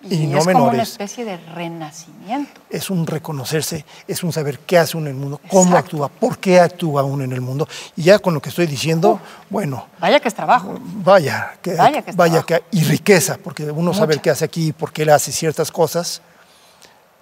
Y, 0.03 0.27
no 0.27 0.39
es 0.39 0.47
como 0.47 0.69
una 0.69 0.83
especie 0.83 1.27
de 1.27 1.37
renacimiento. 1.37 2.61
Es 2.71 2.89
un 2.89 3.07
reconocerse, 3.07 3.85
es 4.09 4.23
un 4.25 4.33
saber 4.33 4.59
qué 4.61 4.79
hace 4.79 4.97
uno 4.97 5.11
en 5.11 5.17
el 5.17 5.21
mundo, 5.21 5.41
cómo 5.51 5.77
actúa, 5.77 6.09
por 6.09 6.39
qué 6.39 6.59
actúa 6.59 7.03
uno 7.03 7.23
en 7.23 7.33
el 7.33 7.43
mundo. 7.43 7.69
Y 7.97 8.05
ya 8.05 8.19
con 8.19 8.33
lo 8.33 8.41
que 8.41 8.49
estoy 8.49 8.67
diciendo, 8.67 9.21
bueno. 9.51 9.89
Vaya 9.99 10.19
que 10.19 10.29
es 10.29 10.35
trabajo. 10.35 10.79
Vaya 10.81 11.59
que, 11.61 11.75
vaya 11.75 12.03
que, 12.03 12.13
vaya 12.13 12.43
que 12.43 12.63
y 12.71 12.83
riqueza, 12.85 13.37
porque 13.43 13.71
uno 13.71 13.93
sabe 13.93 14.19
qué 14.21 14.31
hace 14.31 14.45
aquí, 14.45 14.73
por 14.73 14.91
qué 14.93 15.03
él 15.03 15.11
hace 15.11 15.33
ciertas 15.33 15.71
cosas, 15.71 16.23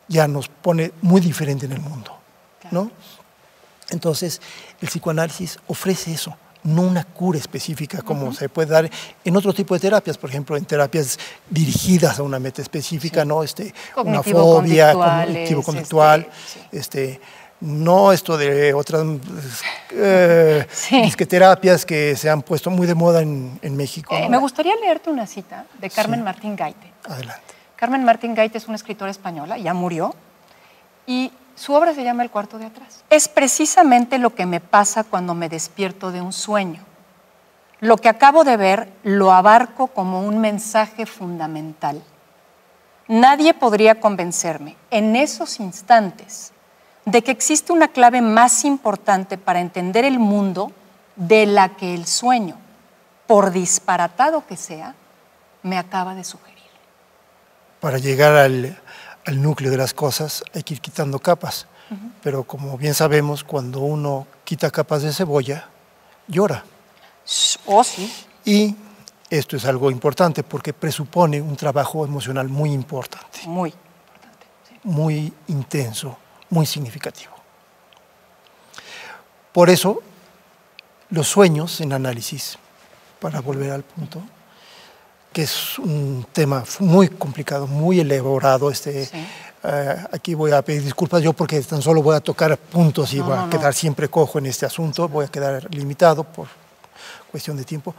ya 0.07 0.29
nos 0.29 0.49
pone 0.49 0.93
muy 1.03 1.21
diferente 1.21 1.67
en 1.67 1.73
el 1.73 1.81
mundo. 1.81 2.17
¿no? 2.71 2.91
Entonces, 3.91 4.41
el 4.81 4.89
psicoanálisis 4.89 5.59
ofrece 5.67 6.13
eso 6.13 6.37
no 6.69 6.83
una 6.83 7.05
cura 7.05 7.39
específica 7.39 8.03
como 8.03 8.33
se 8.33 8.49
puede 8.49 8.71
dar 8.71 8.91
en 9.25 9.37
otro 9.37 9.53
tipo 9.53 9.75
de 9.75 9.81
terapias, 9.81 10.19
por 10.19 10.31
ejemplo, 10.31 10.57
en 10.57 10.65
terapias 10.65 11.19
dirigidas 11.49 12.19
a 12.19 12.23
una 12.23 12.39
meta 12.39 12.63
específica, 12.63 13.25
¿no? 13.25 13.43
Este, 13.43 13.75
una 13.97 14.23
fobia, 14.23 14.93
cognitivo-conductual, 14.93 16.29
este, 16.73 17.13
este, 17.13 17.21
no 17.61 18.13
esto 18.13 18.37
de 18.37 18.73
otras 18.73 19.05
eh, 19.91 20.67
terapias 21.29 21.85
que 21.85 22.15
se 22.17 22.31
han 22.31 22.43
puesto 22.43 22.71
muy 22.71 22.87
de 22.87 22.95
moda 22.95 23.21
en, 23.21 23.77
México. 23.77 24.15
Eh, 24.15 24.29
me 24.29 24.39
gustaría 24.39 24.75
leerte 24.77 25.11
una 25.11 25.27
cita 25.27 25.67
de 25.81 25.91
Carmen 25.91 26.23
Martín 26.23 26.55
Gaite. 26.57 26.93
Adelante. 27.05 27.55
Carmen 27.77 28.05
Martín 28.05 28.35
Gaite 28.35 28.59
es 28.59 28.67
una 28.67 28.77
escritora 28.77 29.11
española, 29.11 29.57
ya 29.59 29.73
murió, 29.75 30.15
y 31.07 31.33
su 31.59 31.75
obra 31.75 31.93
se 31.93 32.05
llama 32.05 32.23
El 32.23 32.31
cuarto 32.31 32.59
de 32.59 32.67
atrás. 32.67 33.05
Es 33.11 33.29
precisamente 33.29 34.19
lo 34.19 34.35
que 34.35 34.47
me 34.47 34.61
pasa 34.61 35.03
cuando 35.03 35.35
me 35.35 35.49
despierto 35.49 36.13
de 36.13 36.21
un 36.21 36.33
sueño. 36.33 36.85
Lo 37.81 37.97
que 37.97 38.09
acabo 38.09 38.45
de 38.45 38.57
ver 38.57 38.93
lo 39.03 39.33
abarco 39.33 39.89
como 39.89 40.23
un 40.23 40.39
mensaje 40.39 41.05
fundamental. 41.05 42.03
Nadie 43.09 43.55
podría 43.55 44.01
convencerme 44.01 44.77
en 44.91 45.17
esos 45.17 45.61
instantes 45.61 46.53
de 47.05 47.23
que 47.23 47.31
existe 47.31 47.73
una 47.73 47.89
clave 47.89 48.21
más 48.21 48.65
importante 48.65 49.39
para 49.39 49.61
entender 49.61 50.05
el 50.05 50.19
mundo 50.19 50.73
de 51.17 51.47
la 51.47 51.71
que 51.71 51.95
el 51.95 52.07
sueño, 52.07 52.57
por 53.27 53.51
disparatado 53.51 54.47
que 54.47 54.57
sea, 54.57 54.95
me 55.63 55.79
acaba 55.79 56.15
de 56.15 56.23
sugerir. 56.23 56.59
Para 57.81 57.99
llegar 57.99 58.35
al, 58.35 58.79
al 59.29 59.43
núcleo 59.43 59.71
de 59.71 59.77
las 59.77 59.93
cosas 59.93 60.43
hay 60.55 60.63
que 60.63 60.75
ir 60.75 60.81
quitando 60.81 61.19
capas. 61.19 61.67
Pero 62.23 62.45
como 62.45 62.77
bien 62.77 62.95
sabemos, 62.95 63.45
cuando 63.45 63.81
uno 63.81 64.27
quita 64.45 64.71
capas 64.71 65.03
de 65.03 65.13
cebolla, 65.13 65.69
llora. 66.27 66.65
Oh, 67.67 67.85
sí. 67.85 68.13
Y 68.45 68.75
esto 69.31 69.57
es 69.57 69.67
algo 69.67 69.91
importante 69.91 70.43
porque 70.43 70.73
presupone 70.73 71.41
un 71.41 71.57
trabajo 71.57 72.05
emocional 72.05 72.49
muy 72.49 72.73
importante. 72.73 73.41
Muy 73.47 73.71
importante. 73.71 74.81
Muy 74.85 75.33
intenso, 75.49 76.17
muy 76.49 76.65
significativo. 76.65 77.33
Por 79.53 79.69
eso, 79.69 80.03
los 81.11 81.29
sueños 81.29 81.81
en 81.83 81.93
análisis, 81.93 82.59
para 83.21 83.41
volver 83.41 83.73
al 83.73 83.83
punto, 83.83 84.23
que 85.33 85.43
es 85.43 85.79
un 85.79 86.27
tema 86.33 86.65
muy 86.81 87.09
complicado, 87.09 87.67
muy 87.67 88.01
elaborado. 88.01 88.71
Este, 88.71 89.09
eh, 89.65 89.97
aquí 90.13 90.35
voy 90.35 90.53
a 90.53 90.63
pedir 90.63 90.83
disculpas 90.83 91.23
yo 91.23 91.33
porque 91.33 91.61
tan 91.63 91.83
solo 91.83 92.03
voy 92.03 92.17
a 92.17 92.21
tocar 92.21 92.57
puntos 92.57 93.13
y 93.13 93.21
voy 93.21 93.37
a 93.37 93.49
quedar 93.51 93.75
siempre 93.75 94.09
cojo 94.09 94.39
en 94.39 94.47
este 94.47 94.67
asunto, 94.67 95.09
voy 95.09 95.27
a 95.27 95.29
quedar 95.29 95.73
limitado 95.75 96.25
por 96.25 96.49
cuestión 97.31 97.57
de 97.57 97.65
tiempo. 97.65 97.95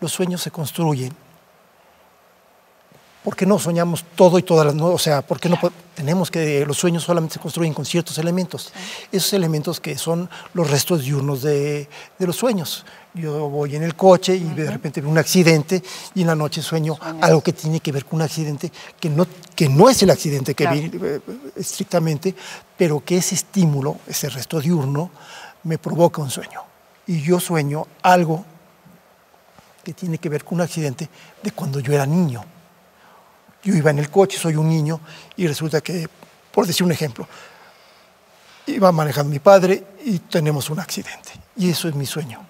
Los 0.00 0.12
sueños 0.12 0.42
se 0.42 0.50
construyen 0.50 1.14
¿Por 3.22 3.36
qué 3.36 3.46
no 3.46 3.58
soñamos 3.58 4.04
todo 4.16 4.36
y 4.38 4.42
todas 4.42 4.66
las? 4.66 4.82
O 4.82 4.98
sea, 4.98 5.22
¿por 5.22 5.38
qué 5.38 5.48
no 5.48 5.56
tenemos 5.94 6.28
que 6.28 6.66
los 6.66 6.76
sueños 6.76 7.04
solamente 7.04 7.34
se 7.34 7.40
construyen 7.40 7.72
con 7.72 7.84
ciertos 7.84 8.18
elementos? 8.18 8.72
Esos 9.12 9.32
elementos 9.32 9.78
que 9.78 9.96
son 9.96 10.28
los 10.54 10.68
restos 10.68 11.02
diurnos 11.02 11.42
de, 11.42 11.88
de 12.18 12.26
los 12.26 12.34
sueños. 12.34 12.84
Yo 13.14 13.48
voy 13.48 13.76
en 13.76 13.82
el 13.82 13.94
coche 13.94 14.34
y 14.34 14.44
de 14.44 14.70
repente 14.70 15.00
veo 15.00 15.10
un 15.10 15.18
accidente 15.18 15.82
y 16.14 16.22
en 16.22 16.28
la 16.28 16.34
noche 16.34 16.62
sueño 16.62 16.96
algo 17.20 17.42
que 17.42 17.52
tiene 17.52 17.80
que 17.80 17.92
ver 17.92 18.06
con 18.06 18.16
un 18.16 18.22
accidente 18.22 18.72
que 18.98 19.10
no, 19.10 19.26
que 19.54 19.68
no 19.68 19.90
es 19.90 20.02
el 20.02 20.10
accidente 20.10 20.54
que 20.54 20.66
vi 20.66 20.90
eh, 20.92 21.20
estrictamente, 21.56 22.34
pero 22.76 23.04
que 23.04 23.18
ese 23.18 23.34
estímulo, 23.34 23.98
ese 24.06 24.30
resto 24.30 24.60
diurno, 24.60 25.10
me 25.64 25.76
provoca 25.78 26.22
un 26.22 26.30
sueño. 26.30 26.62
Y 27.06 27.20
yo 27.20 27.38
sueño 27.38 27.86
algo 28.02 28.44
que 29.84 29.92
tiene 29.92 30.18
que 30.18 30.28
ver 30.28 30.44
con 30.44 30.56
un 30.56 30.62
accidente 30.62 31.08
de 31.42 31.50
cuando 31.50 31.80
yo 31.80 31.92
era 31.92 32.06
niño 32.06 32.42
yo 33.62 33.74
iba 33.74 33.90
en 33.90 33.98
el 33.98 34.10
coche, 34.10 34.38
soy 34.38 34.56
un 34.56 34.68
niño, 34.68 35.00
y 35.36 35.46
resulta 35.46 35.80
que, 35.80 36.08
por 36.52 36.66
decir 36.66 36.84
un 36.84 36.92
ejemplo, 36.92 37.26
iba 38.66 38.90
manejando 38.92 39.30
mi 39.30 39.38
padre 39.38 39.84
y 40.04 40.18
tenemos 40.18 40.68
un 40.70 40.80
accidente. 40.80 41.30
Y 41.56 41.70
eso 41.70 41.88
es 41.88 41.94
mi 41.94 42.06
sueño. 42.06 42.40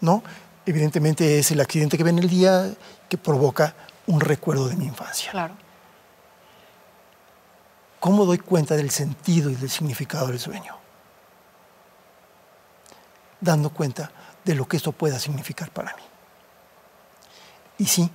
¿No? 0.00 0.22
Evidentemente 0.66 1.38
es 1.38 1.50
el 1.50 1.60
accidente 1.60 1.96
que 1.96 2.04
ve 2.04 2.10
en 2.10 2.18
el 2.18 2.28
día 2.28 2.70
que 3.08 3.18
provoca 3.18 3.74
un 4.06 4.20
recuerdo 4.20 4.68
de 4.68 4.76
mi 4.76 4.86
infancia. 4.86 5.30
Claro. 5.30 5.54
¿Cómo 8.00 8.24
doy 8.24 8.38
cuenta 8.38 8.76
del 8.76 8.90
sentido 8.90 9.50
y 9.50 9.54
del 9.54 9.70
significado 9.70 10.28
del 10.28 10.38
sueño? 10.38 10.76
Dando 13.40 13.70
cuenta 13.70 14.10
de 14.44 14.54
lo 14.54 14.66
que 14.68 14.76
esto 14.76 14.92
pueda 14.92 15.18
significar 15.18 15.70
para 15.70 15.94
mí. 15.96 16.02
Y 17.78 17.86
sí, 17.86 18.10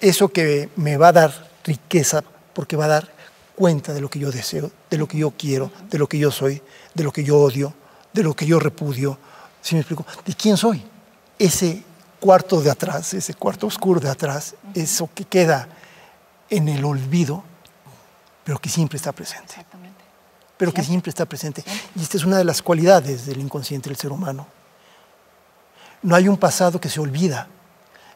eso 0.00 0.28
que 0.28 0.70
me 0.76 0.96
va 0.96 1.08
a 1.08 1.12
dar 1.12 1.50
riqueza, 1.64 2.22
porque 2.54 2.76
va 2.76 2.86
a 2.86 2.88
dar 2.88 3.12
cuenta 3.54 3.92
de 3.92 4.00
lo 4.00 4.08
que 4.08 4.18
yo 4.18 4.30
deseo, 4.30 4.70
de 4.88 4.98
lo 4.98 5.06
que 5.06 5.18
yo 5.18 5.32
quiero, 5.32 5.70
de 5.90 5.98
lo 5.98 6.08
que 6.08 6.18
yo 6.18 6.30
soy, 6.30 6.62
de 6.94 7.04
lo 7.04 7.12
que 7.12 7.22
yo 7.22 7.38
odio, 7.38 7.74
de 8.12 8.22
lo 8.22 8.34
que 8.34 8.46
yo 8.46 8.58
repudio. 8.58 9.18
¿Sí 9.62 9.74
me 9.74 9.80
explico? 9.80 10.04
¿De 10.24 10.34
quién 10.34 10.56
soy? 10.56 10.82
Ese 11.38 11.82
cuarto 12.18 12.60
de 12.60 12.70
atrás, 12.70 13.14
ese 13.14 13.34
cuarto 13.34 13.66
oscuro 13.66 14.00
de 14.00 14.10
atrás, 14.10 14.54
eso 14.74 15.08
que 15.14 15.24
queda 15.24 15.68
en 16.48 16.68
el 16.68 16.84
olvido, 16.84 17.42
pero 18.44 18.58
que 18.58 18.68
siempre 18.68 18.96
está 18.96 19.12
presente. 19.12 19.46
Exactamente. 19.50 20.04
Pero 20.56 20.72
que 20.72 20.82
siempre 20.82 21.10
está 21.10 21.24
presente. 21.24 21.64
Y 21.96 22.02
esta 22.02 22.16
es 22.16 22.24
una 22.24 22.36
de 22.36 22.44
las 22.44 22.60
cualidades 22.60 23.26
del 23.26 23.40
inconsciente 23.40 23.88
del 23.88 23.96
ser 23.96 24.12
humano. 24.12 24.46
No 26.02 26.14
hay 26.14 26.28
un 26.28 26.36
pasado 26.36 26.80
que 26.80 26.88
se 26.88 27.00
olvida, 27.00 27.48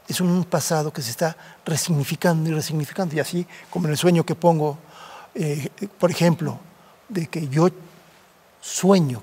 es 0.09 0.21
un 0.21 0.45
pasado 0.45 0.93
que 0.93 1.03
se 1.03 1.11
está 1.11 1.37
resignificando 1.65 2.51
y 2.51 2.53
resignificando. 2.53 3.15
Y 3.15 3.21
así, 3.21 3.47
como 3.71 3.87
en 3.87 3.93
el 3.93 3.99
sueño 3.99 4.25
que 4.25 4.35
pongo, 4.35 4.79
eh, 5.35 5.71
por 5.99 6.11
ejemplo, 6.11 6.59
de 7.09 7.27
que 7.27 7.49
yo 7.49 7.69
sueño 8.61 9.23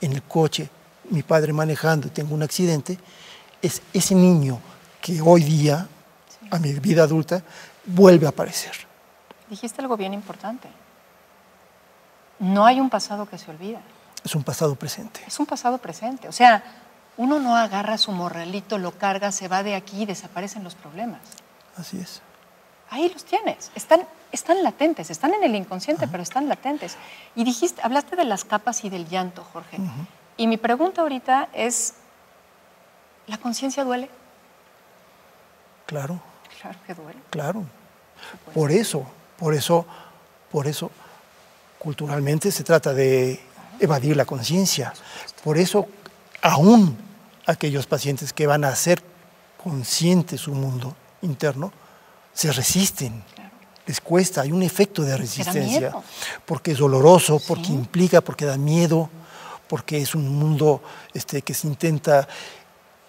en 0.00 0.12
el 0.12 0.22
coche, 0.22 0.70
mi 1.10 1.22
padre 1.22 1.52
manejando, 1.52 2.10
tengo 2.10 2.34
un 2.34 2.42
accidente, 2.42 2.98
es 3.62 3.82
ese 3.92 4.14
niño 4.14 4.60
que 5.00 5.20
hoy 5.20 5.42
día, 5.42 5.86
a 6.50 6.58
mi 6.58 6.72
vida 6.74 7.02
adulta, 7.02 7.42
vuelve 7.84 8.26
a 8.26 8.30
aparecer. 8.30 8.72
Dijiste 9.48 9.80
algo 9.80 9.96
bien 9.96 10.12
importante. 10.14 10.68
No 12.38 12.66
hay 12.66 12.80
un 12.80 12.90
pasado 12.90 13.26
que 13.26 13.38
se 13.38 13.50
olvida. 13.50 13.80
Es 14.24 14.34
un 14.34 14.42
pasado 14.42 14.74
presente. 14.74 15.22
Es 15.26 15.38
un 15.38 15.46
pasado 15.46 15.78
presente. 15.78 16.28
O 16.28 16.32
sea, 16.32 16.62
uno 17.16 17.38
no 17.38 17.56
agarra 17.56 17.96
su 17.96 18.12
morralito, 18.12 18.78
lo 18.78 18.92
carga, 18.92 19.32
se 19.32 19.48
va 19.48 19.62
de 19.62 19.74
aquí 19.74 20.02
y 20.02 20.06
desaparecen 20.06 20.64
los 20.64 20.74
problemas. 20.74 21.20
Así 21.76 21.98
es. 21.98 22.20
Ahí 22.90 23.08
los 23.08 23.24
tienes. 23.24 23.70
Están, 23.74 24.00
están 24.32 24.62
latentes, 24.62 25.10
están 25.10 25.34
en 25.34 25.44
el 25.44 25.54
inconsciente, 25.54 26.06
pero 26.08 26.22
están 26.22 26.48
latentes. 26.48 26.96
Y 27.34 27.44
dijiste, 27.44 27.80
hablaste 27.82 28.16
de 28.16 28.24
las 28.24 28.44
capas 28.44 28.84
y 28.84 28.90
del 28.90 29.08
llanto, 29.08 29.44
Jorge. 29.52 29.78
Y 30.36 30.46
mi 30.46 30.56
pregunta 30.56 31.02
ahorita 31.02 31.48
es, 31.52 31.94
¿la 33.26 33.38
conciencia 33.38 33.84
duele? 33.84 34.10
Claro. 35.86 36.20
Claro 36.60 36.78
que 36.86 36.94
duele. 36.94 37.18
Claro. 37.30 37.64
Por 38.52 38.70
eso, 38.70 39.06
por 39.38 39.54
eso, 39.54 39.86
por 40.50 40.66
eso, 40.66 40.90
culturalmente 41.78 42.50
se 42.50 42.64
trata 42.64 42.92
de 42.92 43.40
evadir 43.80 44.16
la 44.16 44.24
conciencia. 44.24 44.92
Por 45.44 45.58
eso, 45.58 45.86
aún 46.42 46.96
aquellos 47.46 47.86
pacientes 47.86 48.32
que 48.32 48.46
van 48.46 48.64
a 48.64 48.68
hacer 48.68 49.02
consciente 49.62 50.36
su 50.38 50.52
mundo 50.52 50.94
interno, 51.22 51.72
se 52.32 52.52
resisten. 52.52 53.22
Les 53.86 54.00
cuesta, 54.00 54.42
hay 54.42 54.52
un 54.52 54.62
efecto 54.62 55.02
de 55.02 55.16
resistencia. 55.16 55.92
Porque 56.44 56.72
es 56.72 56.78
doloroso, 56.78 57.40
porque 57.46 57.68
implica, 57.68 58.20
porque 58.20 58.44
da 58.44 58.56
miedo, 58.56 59.08
porque 59.68 59.98
es 59.98 60.14
un 60.14 60.28
mundo 60.28 60.82
este, 61.14 61.42
que 61.42 61.54
se 61.54 61.66
intenta 61.66 62.28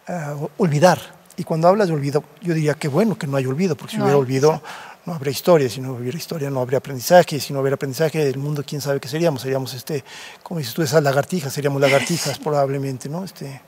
ah, 0.08 0.36
olvidar. 0.58 1.00
Y 1.38 1.44
cuando 1.44 1.68
hablas 1.68 1.88
de 1.88 1.94
olvido, 1.94 2.24
yo 2.42 2.54
diría 2.54 2.74
que 2.74 2.88
bueno 2.88 3.18
que 3.18 3.28
no 3.28 3.38
hay 3.38 3.46
olvido, 3.46 3.76
porque 3.76 3.96
si 3.96 4.02
hubiera 4.02 4.18
olvido 4.18 4.62
no 5.06 5.14
habría 5.14 5.32
historia, 5.32 5.70
si 5.70 5.80
no 5.80 5.94
hubiera 5.94 6.18
historia 6.18 6.50
no 6.50 6.60
habría 6.60 6.80
aprendizaje, 6.80 7.40
si 7.40 7.54
no 7.54 7.62
hubiera 7.62 7.76
aprendizaje 7.76 8.28
el 8.28 8.38
mundo 8.38 8.64
quién 8.68 8.82
sabe 8.82 9.00
qué 9.00 9.08
seríamos, 9.08 9.42
seríamos 9.42 9.74
este, 9.74 10.04
como 10.44 10.60
dices 10.60 10.74
tú, 10.74 10.82
esas 10.82 11.02
lagartijas, 11.02 11.54
seríamos 11.54 11.80
lagartijas 11.80 12.38
probablemente, 12.44 13.08
¿no? 13.08 13.24
Este, 13.24 13.62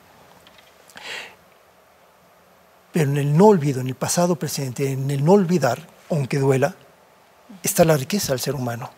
pero 2.91 3.09
en 3.09 3.17
el 3.17 3.37
no 3.37 3.47
olvido, 3.47 3.79
en 3.79 3.87
el 3.87 3.95
pasado 3.95 4.35
presente, 4.35 4.91
en 4.91 5.09
el 5.11 5.23
no 5.23 5.33
olvidar, 5.33 5.79
aunque 6.09 6.39
duela, 6.39 6.75
está 7.63 7.85
la 7.85 7.95
riqueza 7.95 8.33
del 8.33 8.41
ser 8.41 8.55
humano, 8.55 8.89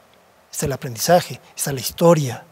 está 0.51 0.65
el 0.65 0.71
aprendizaje, 0.71 1.39
está 1.55 1.71
la 1.71 1.81
historia, 1.81 2.43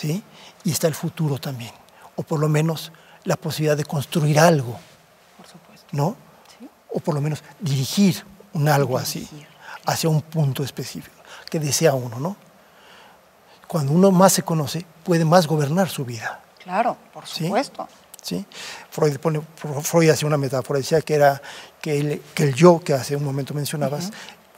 ¿sí? 0.00 0.22
Y 0.64 0.70
está 0.72 0.86
el 0.86 0.94
futuro 0.94 1.38
también, 1.38 1.72
o 2.16 2.22
por 2.22 2.40
lo 2.40 2.48
menos 2.48 2.90
la 3.24 3.36
posibilidad 3.36 3.76
de 3.76 3.84
construir 3.84 4.38
algo, 4.38 4.78
por 5.36 5.46
supuesto. 5.46 5.86
¿no? 5.92 6.16
O 6.88 7.00
por 7.00 7.14
lo 7.14 7.20
menos 7.20 7.42
dirigir 7.60 8.24
un 8.54 8.68
algo 8.68 8.96
así, 8.96 9.28
hacia 9.84 10.08
un 10.08 10.22
punto 10.22 10.64
específico 10.64 11.16
que 11.50 11.60
desea 11.60 11.92
uno, 11.94 12.18
¿no? 12.18 12.36
Cuando 13.66 13.92
uno 13.92 14.10
más 14.10 14.32
se 14.32 14.42
conoce, 14.42 14.86
puede 15.04 15.24
más 15.24 15.46
gobernar 15.46 15.88
su 15.88 16.04
vida. 16.04 16.40
Claro, 16.62 16.96
por 17.12 17.26
supuesto. 17.26 17.86
¿Sí? 18.22 18.44
Freud, 18.90 19.18
pone, 19.18 19.40
Freud 19.82 20.10
hacía 20.10 20.26
una 20.26 20.36
metáfora, 20.36 20.78
decía 20.78 21.00
que 21.02 21.14
era 21.14 21.40
que 21.80 21.98
el, 21.98 22.22
que 22.34 22.44
el 22.44 22.54
yo, 22.54 22.80
que 22.80 22.94
hace 22.94 23.16
un 23.16 23.24
momento 23.24 23.54
mencionabas, 23.54 24.10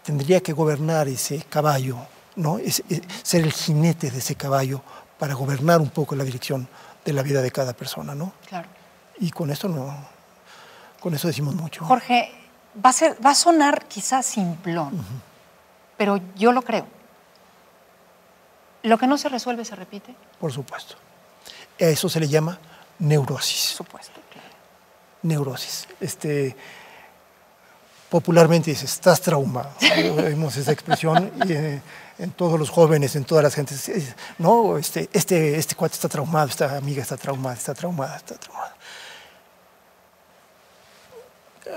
tendría 0.03 0.41
que 0.41 0.53
gobernar 0.53 1.09
ese 1.09 1.43
caballo, 1.49 1.99
¿no? 2.37 2.59
ser 3.23 3.43
el 3.43 3.53
jinete 3.53 4.11
de 4.11 4.19
ese 4.19 4.35
caballo 4.35 4.83
para 5.23 5.35
gobernar 5.35 5.81
un 5.81 5.91
poco 5.91 6.17
la 6.17 6.25
dirección 6.25 6.67
de 7.05 7.13
la 7.13 7.23
vida 7.23 7.41
de 7.43 7.53
cada 7.53 7.75
persona, 7.75 8.13
¿no? 8.13 8.33
Claro. 8.49 8.69
Y 9.21 9.31
con 9.31 9.53
esto 9.53 9.69
no, 9.69 9.97
con 10.99 11.15
eso 11.15 11.29
decimos 11.29 11.55
mucho. 11.55 11.85
Jorge, 11.85 12.33
va 12.85 12.91
a, 12.91 12.93
ser, 12.93 13.17
va 13.25 13.31
a 13.31 13.35
sonar 13.37 13.87
quizás 13.87 14.27
simplón, 14.27 15.01
pero 15.97 16.19
yo 16.35 16.51
lo 16.51 16.63
creo. 16.63 16.89
Lo 18.83 18.99
que 18.99 19.07
no 19.07 19.17
se 19.17 19.29
resuelve 19.29 19.65
se 19.65 19.77
repite. 19.77 20.13
Por 20.41 20.51
supuesto. 20.51 20.97
A 21.81 21.85
eso 21.85 22.09
se 22.09 22.19
le 22.19 22.27
llama 22.27 22.59
neurosis. 22.99 23.77
Por 23.79 23.87
supuesto, 23.87 24.21
claro. 24.29 24.49
Neurosis. 25.23 25.87
Este, 26.01 26.57
popularmente 28.13 28.71
dice, 28.71 28.85
estás 28.85 29.23
traumado. 29.23 29.71
Vemos 30.17 30.55
esa 30.59 30.71
expresión 30.71 31.33
eh, 31.49 31.81
en 32.19 32.31
todos 32.33 32.61
los 32.61 32.69
jóvenes, 32.69 33.17
en 33.17 33.25
todas 33.25 33.43
las 33.43 33.55
gentes, 33.55 34.15
no, 34.37 34.77
este, 34.77 35.09
este, 35.15 35.57
este 35.57 35.75
cuate 35.75 35.95
está 35.95 36.11
traumado, 36.11 36.47
esta 36.47 36.77
amiga 36.77 37.01
está 37.01 37.17
traumada, 37.17 37.57
está 37.57 37.73
traumada, 37.73 38.19
está 38.19 38.35
traumada. 38.35 38.77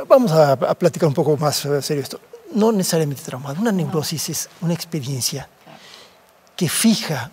Vamos 0.10 0.34
a, 0.34 0.58
platicar 0.76 1.08
un 1.08 1.14
poco 1.14 1.38
más 1.38 1.66
serio 1.80 2.04
esto. 2.04 2.20
No 2.52 2.74
necesariamente 2.74 3.24
traumado. 3.24 3.62
Una 3.62 3.72
neurosis 3.72 4.30
es 4.30 4.50
una 4.60 4.74
experiencia 4.74 5.48
que 6.54 6.68
fija 6.68 7.32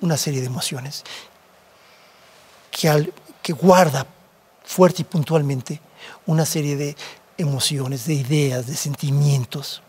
una 0.00 0.16
serie 0.16 0.40
de 0.42 0.46
emociones 0.46 1.02
que, 2.70 3.52
guarda 3.52 4.06
fuerte 4.64 5.02
y 5.02 5.04
puntualmente 5.04 5.80
una 6.26 6.46
serie 6.46 6.76
de 6.76 6.96
emociones, 7.38 8.06
de 8.06 8.14
ideas, 8.14 8.66
de 8.66 8.74
sentimientos 8.74 9.82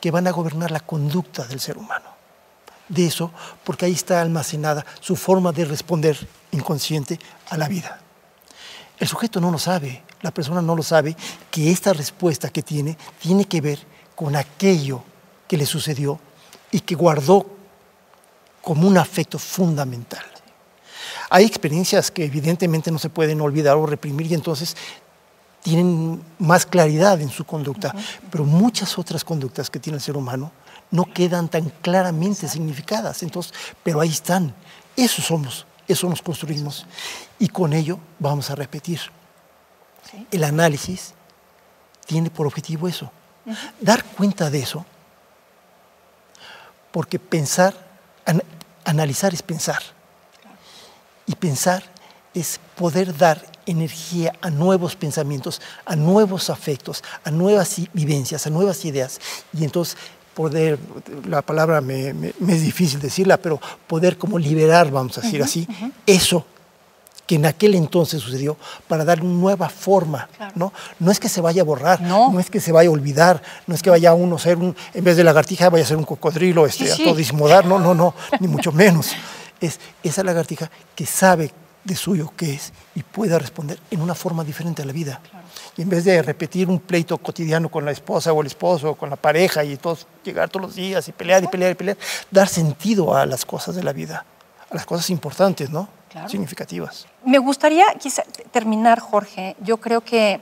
que 0.00 0.10
van 0.10 0.26
a 0.26 0.32
gobernar 0.32 0.70
la 0.70 0.80
conducta 0.80 1.44
del 1.44 1.60
ser 1.60 1.78
humano. 1.78 2.14
De 2.88 3.06
eso, 3.06 3.32
porque 3.64 3.86
ahí 3.86 3.92
está 3.92 4.20
almacenada 4.20 4.84
su 5.00 5.16
forma 5.16 5.52
de 5.52 5.64
responder 5.64 6.16
inconsciente 6.52 7.18
a 7.48 7.56
la 7.56 7.68
vida. 7.68 7.98
El 8.98 9.08
sujeto 9.08 9.40
no 9.40 9.50
lo 9.50 9.58
sabe, 9.58 10.02
la 10.20 10.30
persona 10.30 10.62
no 10.62 10.76
lo 10.76 10.82
sabe, 10.82 11.16
que 11.50 11.70
esta 11.70 11.92
respuesta 11.92 12.50
que 12.50 12.62
tiene 12.62 12.96
tiene 13.18 13.46
que 13.46 13.60
ver 13.60 13.78
con 14.14 14.36
aquello 14.36 15.02
que 15.48 15.56
le 15.56 15.66
sucedió 15.66 16.20
y 16.70 16.80
que 16.80 16.94
guardó 16.94 17.46
como 18.60 18.86
un 18.86 18.96
afecto 18.98 19.38
fundamental. 19.38 20.24
Hay 21.30 21.44
experiencias 21.44 22.10
que 22.10 22.24
evidentemente 22.24 22.90
no 22.90 22.98
se 22.98 23.10
pueden 23.10 23.40
olvidar 23.40 23.76
o 23.76 23.86
reprimir 23.86 24.30
y 24.30 24.34
entonces 24.34 24.76
tienen 25.64 26.22
más 26.38 26.66
claridad 26.66 27.18
en 27.22 27.30
su 27.30 27.42
conducta, 27.46 27.94
pero 28.30 28.44
muchas 28.44 28.98
otras 28.98 29.24
conductas 29.24 29.70
que 29.70 29.80
tiene 29.80 29.96
el 29.96 30.02
ser 30.02 30.14
humano 30.14 30.52
no 30.90 31.06
quedan 31.06 31.48
tan 31.48 31.70
claramente 31.80 32.46
significadas. 32.46 33.22
Entonces, 33.22 33.54
pero 33.82 33.98
ahí 33.98 34.10
están. 34.10 34.54
Eso 34.94 35.22
somos, 35.22 35.66
eso 35.88 36.06
nos 36.06 36.20
construimos 36.20 36.84
y 37.38 37.48
con 37.48 37.72
ello 37.72 37.98
vamos 38.18 38.50
a 38.50 38.54
repetir. 38.54 39.00
El 40.30 40.44
análisis 40.44 41.14
tiene 42.04 42.28
por 42.28 42.46
objetivo 42.46 42.86
eso, 42.86 43.10
dar 43.80 44.04
cuenta 44.04 44.50
de 44.50 44.60
eso, 44.60 44.84
porque 46.92 47.18
pensar, 47.18 47.72
analizar 48.84 49.32
es 49.32 49.40
pensar. 49.40 49.82
Y 51.26 51.34
pensar 51.36 51.82
es 52.34 52.60
poder 52.76 53.16
dar 53.16 53.53
energía 53.66 54.32
a 54.40 54.50
nuevos 54.50 54.96
pensamientos, 54.96 55.60
a 55.84 55.96
nuevos 55.96 56.50
afectos, 56.50 57.02
a 57.24 57.30
nuevas 57.30 57.76
vivencias, 57.92 58.46
a 58.46 58.50
nuevas 58.50 58.84
ideas. 58.84 59.20
Y 59.52 59.64
entonces 59.64 59.96
poder, 60.34 60.78
la 61.28 61.42
palabra 61.42 61.80
me, 61.80 62.08
es 62.08 62.62
difícil 62.62 63.00
decirla, 63.00 63.36
pero 63.36 63.60
poder 63.86 64.18
como 64.18 64.38
liberar, 64.38 64.90
vamos 64.90 65.16
a 65.18 65.20
decir 65.20 65.42
así, 65.42 65.66
eso 66.06 66.44
que 67.26 67.36
en 67.36 67.46
aquel 67.46 67.74
entonces 67.74 68.20
sucedió 68.20 68.56
para 68.86 69.04
dar 69.04 69.22
una 69.22 69.32
nueva 69.32 69.70
forma, 69.70 70.28
¿no? 70.54 70.74
No 70.98 71.10
es 71.10 71.18
que 71.18 71.30
se 71.30 71.40
vaya 71.40 71.62
a 71.62 71.64
borrar, 71.64 72.02
no. 72.02 72.38
es 72.38 72.50
que 72.50 72.60
se 72.60 72.70
vaya 72.70 72.90
a 72.90 72.92
olvidar, 72.92 73.42
no 73.66 73.74
es 73.74 73.82
que 73.82 73.88
vaya 73.88 74.12
uno 74.12 74.36
a 74.36 74.38
ser 74.38 74.58
un, 74.58 74.76
en 74.92 75.04
vez 75.04 75.16
de 75.16 75.24
lagartija 75.24 75.70
vaya 75.70 75.84
a 75.84 75.88
ser 75.88 75.96
un 75.96 76.04
cocodrilo, 76.04 76.66
este, 76.66 76.92
a 76.92 76.96
todo 76.96 77.14
dismodar, 77.14 77.64
no, 77.64 77.78
no, 77.78 77.94
no, 77.94 78.14
ni 78.40 78.48
mucho 78.48 78.72
menos 78.72 79.12
es 79.60 79.80
esa 80.02 80.22
lagartija 80.22 80.70
que 80.94 81.06
sabe 81.06 81.52
de 81.84 81.94
suyo 81.94 82.32
qué 82.36 82.54
es 82.54 82.72
y 82.94 83.02
pueda 83.02 83.38
responder 83.38 83.78
en 83.90 84.00
una 84.00 84.14
forma 84.14 84.42
diferente 84.42 84.82
a 84.82 84.84
la 84.84 84.92
vida. 84.92 85.20
Y 85.76 85.82
en 85.82 85.88
vez 85.88 86.04
de 86.04 86.22
repetir 86.22 86.68
un 86.68 86.80
pleito 86.80 87.18
cotidiano 87.18 87.68
con 87.68 87.84
la 87.84 87.90
esposa 87.90 88.32
o 88.32 88.40
el 88.40 88.46
esposo 88.46 88.90
o 88.90 88.94
con 88.94 89.10
la 89.10 89.16
pareja 89.16 89.64
y 89.64 89.76
todos, 89.76 90.06
llegar 90.24 90.48
todos 90.48 90.66
los 90.66 90.74
días 90.74 91.06
y 91.08 91.12
pelear 91.12 91.44
y 91.44 91.48
pelear 91.48 91.72
y 91.72 91.74
pelear, 91.74 91.98
dar 92.30 92.48
sentido 92.48 93.14
a 93.14 93.26
las 93.26 93.44
cosas 93.44 93.74
de 93.74 93.82
la 93.82 93.92
vida, 93.92 94.24
a 94.70 94.74
las 94.74 94.86
cosas 94.86 95.10
importantes, 95.10 95.70
¿no? 95.70 95.88
Significativas. 96.28 97.06
Me 97.24 97.38
gustaría 97.38 97.86
quizá 97.98 98.22
terminar, 98.52 99.00
Jorge, 99.00 99.56
yo 99.60 99.78
creo 99.78 100.00
que 100.00 100.40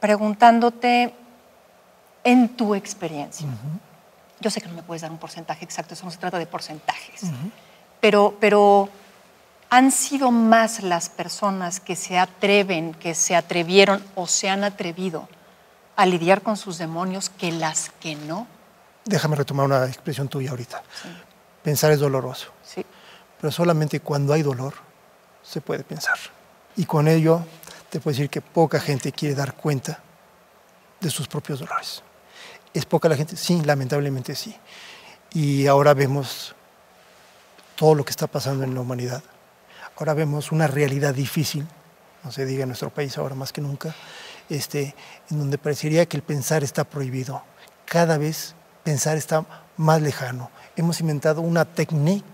preguntándote 0.00 1.14
en 2.24 2.56
tu 2.56 2.74
experiencia. 2.74 3.46
Yo 4.40 4.50
sé 4.50 4.60
que 4.60 4.68
no 4.68 4.74
me 4.74 4.82
puedes 4.82 5.02
dar 5.02 5.10
un 5.10 5.18
porcentaje 5.18 5.64
exacto, 5.64 5.94
eso 5.94 6.04
no 6.04 6.10
se 6.10 6.18
trata 6.18 6.38
de 6.38 6.46
porcentajes, 6.46 7.22
pero, 8.06 8.36
pero 8.38 8.88
han 9.68 9.90
sido 9.90 10.30
más 10.30 10.84
las 10.84 11.08
personas 11.08 11.80
que 11.80 11.96
se 11.96 12.20
atreven, 12.20 12.94
que 12.94 13.16
se 13.16 13.34
atrevieron 13.34 14.00
o 14.14 14.28
se 14.28 14.48
han 14.48 14.62
atrevido 14.62 15.28
a 15.96 16.06
lidiar 16.06 16.42
con 16.42 16.56
sus 16.56 16.78
demonios 16.78 17.30
que 17.30 17.50
las 17.50 17.90
que 17.98 18.14
no. 18.14 18.46
déjame 19.04 19.34
retomar 19.34 19.66
una 19.66 19.86
expresión 19.86 20.28
tuya 20.28 20.50
ahorita. 20.50 20.84
Pensar 21.64 21.90
es 21.90 21.98
doloroso. 21.98 22.52
Sí. 22.62 22.86
Pero 23.40 23.50
solamente 23.50 23.98
cuando 23.98 24.32
hay 24.34 24.42
dolor 24.42 24.74
se 25.42 25.60
puede 25.60 25.82
pensar. 25.82 26.18
Y 26.76 26.84
con 26.84 27.08
ello 27.08 27.44
te 27.90 27.98
puedo 27.98 28.14
decir 28.14 28.30
que 28.30 28.40
poca 28.40 28.78
gente 28.78 29.10
quiere 29.10 29.34
dar 29.34 29.54
cuenta 29.54 29.98
de 31.00 31.10
sus 31.10 31.26
propios 31.26 31.58
dolores. 31.58 32.04
¿Es 32.72 32.86
poca 32.86 33.08
la 33.08 33.16
gente? 33.16 33.36
Sí, 33.36 33.62
lamentablemente 33.62 34.36
sí. 34.36 34.54
Y 35.32 35.66
ahora 35.66 35.92
vemos 35.92 36.55
todo 37.76 37.94
lo 37.94 38.04
que 38.04 38.10
está 38.10 38.26
pasando 38.26 38.64
en 38.64 38.74
la 38.74 38.80
humanidad. 38.80 39.22
Ahora 39.96 40.14
vemos 40.14 40.52
una 40.52 40.66
realidad 40.66 41.14
difícil, 41.14 41.66
no 42.24 42.32
se 42.32 42.44
diga 42.44 42.62
en 42.62 42.68
nuestro 42.68 42.90
país 42.90 43.16
ahora 43.16 43.34
más 43.34 43.52
que 43.52 43.60
nunca, 43.60 43.94
este, 44.48 44.94
en 45.30 45.38
donde 45.38 45.58
parecería 45.58 46.06
que 46.06 46.16
el 46.16 46.22
pensar 46.22 46.64
está 46.64 46.84
prohibido. 46.84 47.42
Cada 47.84 48.18
vez 48.18 48.54
pensar 48.82 49.16
está 49.16 49.44
más 49.76 50.02
lejano. 50.02 50.50
Hemos 50.76 51.00
inventado 51.00 51.40
una 51.40 51.64
técnica 51.64 52.26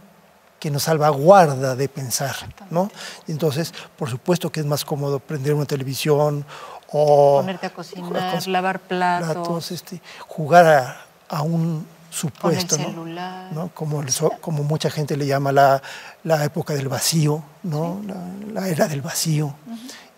que 0.63 0.71
nos 0.71 0.85
salvaguarda 0.85 1.75
de 1.75 1.89
pensar, 1.89 2.37
¿no? 2.71 2.89
Entonces, 3.27 3.75
por 3.99 4.09
supuesto 4.09 4.53
que 4.53 4.61
es 4.61 4.67
más 4.67 4.85
cómodo 4.85 5.19
prender 5.19 5.55
una 5.55 5.67
televisión 5.67 6.47
o... 6.93 7.39
Ponerte 7.41 7.67
a 7.67 7.75
cocinar, 7.75 8.47
lavar 8.47 8.79
platos. 8.79 9.73
este, 9.73 10.01
jugar 10.29 10.99
a, 11.29 11.43
un 11.43 11.85
supuesto, 12.13 12.77
Con 12.77 12.85
el 12.85 12.91
celular. 12.93 13.53
¿no? 13.53 13.69
Como, 13.69 14.05
como 14.41 14.63
mucha 14.63 14.91
gente 14.91 15.17
le 15.17 15.27
llama 15.27 15.51
la, 15.53 15.83
la 16.25 16.45
época 16.45 16.75
del 16.75 16.89
vacío, 16.89 17.43
¿no? 17.63 18.03
La, 18.53 18.69
era 18.69 18.87
del 18.87 19.01
vacío. 19.01 19.55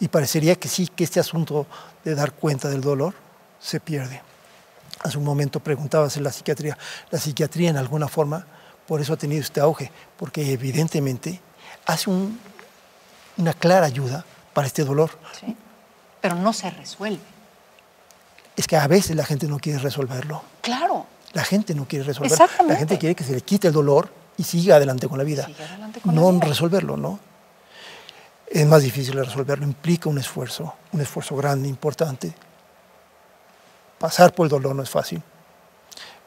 Y 0.00 0.08
parecería 0.08 0.56
que 0.56 0.68
sí, 0.68 0.88
que 0.88 1.04
este 1.04 1.20
asunto 1.20 1.66
de 2.04 2.14
dar 2.14 2.32
cuenta 2.32 2.68
del 2.68 2.80
dolor 2.80 3.14
se 3.60 3.80
pierde. 3.80 4.20
Hace 5.02 5.18
un 5.18 5.24
momento 5.24 5.60
preguntabas 5.60 6.16
en 6.16 6.24
la 6.24 6.32
psiquiatría, 6.32 6.76
la 7.10 7.18
psiquiatría 7.18 7.70
en 7.70 7.76
alguna 7.76 8.08
forma, 8.08 8.46
por 8.86 9.00
eso 9.00 9.12
ha 9.12 9.16
tenido 9.16 9.40
este 9.40 9.60
auge, 9.60 9.90
porque 10.16 10.52
evidentemente 10.52 11.40
hace 11.86 12.10
una 13.36 13.52
clara 13.54 13.86
ayuda 13.86 14.24
para 14.52 14.66
este 14.66 14.84
dolor. 14.84 15.10
Sí, 15.38 15.56
pero 16.20 16.34
no 16.34 16.52
se 16.52 16.70
resuelve. 16.70 17.22
Es 18.56 18.66
que 18.66 18.76
a 18.76 18.86
veces 18.86 19.16
la 19.16 19.24
gente 19.24 19.46
no 19.46 19.58
quiere 19.58 19.78
resolverlo. 19.78 20.42
Claro. 20.60 21.06
La 21.34 21.44
gente 21.44 21.74
no 21.74 21.86
quiere 21.86 22.04
resolverlo. 22.04 22.46
La 22.66 22.76
gente 22.76 22.98
quiere 22.98 23.14
que 23.14 23.24
se 23.24 23.34
le 23.34 23.40
quite 23.42 23.68
el 23.68 23.74
dolor 23.74 24.08
y 24.36 24.44
siga 24.44 24.76
adelante 24.76 25.08
con 25.08 25.18
la 25.18 25.24
vida. 25.24 25.46
no 26.04 26.40
resolverlo, 26.40 26.96
¿no? 26.96 27.18
Es 28.46 28.66
más 28.66 28.82
difícil 28.82 29.14
resolverlo, 29.14 29.64
implica 29.64 30.08
un 30.08 30.18
esfuerzo, 30.18 30.74
un 30.92 31.00
esfuerzo 31.00 31.34
grande, 31.34 31.68
importante. 31.68 32.32
Pasar 33.98 34.32
por 34.32 34.46
el 34.46 34.50
dolor 34.50 34.76
no 34.76 34.82
es 34.82 34.90
fácil, 34.90 35.22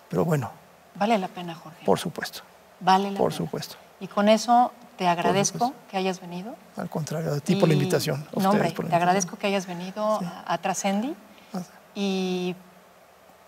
pero 0.09 0.25
bueno. 0.25 0.51
Vale 0.95 1.17
la 1.17 1.27
pena, 1.27 1.55
Jorge. 1.55 1.85
Por 1.85 1.99
supuesto. 1.99 2.41
Vale 2.79 3.11
la 3.11 3.17
Por 3.17 3.31
supuesto. 3.31 3.75
Y 3.99 4.07
con 4.07 4.27
eso 4.27 4.73
te 4.97 5.07
agradezco 5.07 5.73
que 5.89 5.97
hayas 5.97 6.19
venido. 6.19 6.55
Al 6.75 6.89
contrario, 6.89 7.33
a 7.33 7.39
ti 7.39 7.55
por 7.55 7.69
la 7.69 7.75
invitación. 7.75 8.27
no, 8.35 8.49
hombre, 8.49 8.71
te 8.71 8.95
agradezco 8.95 9.37
que 9.37 9.47
hayas 9.47 9.67
venido 9.67 10.19
a, 10.45 10.57
Trascendi. 10.57 11.15
Ah. 11.53 11.61
Y 11.95 12.55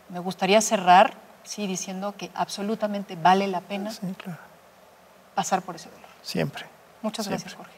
me 0.10 0.20
gustaría 0.20 0.62
cerrar, 0.62 1.16
sí, 1.44 1.68
diciendo 1.68 2.16
que 2.18 2.32
absolutamente 2.34 3.16
vale 3.16 3.48
la 3.48 3.62
pena 3.62 3.92
pasar 5.36 5.62
por 5.62 5.76
ese 5.76 5.90
dolor. 5.90 6.10
Siempre. 6.22 6.66
Muchas 7.02 7.28
gracias, 7.28 7.54
Jorge. 7.54 7.74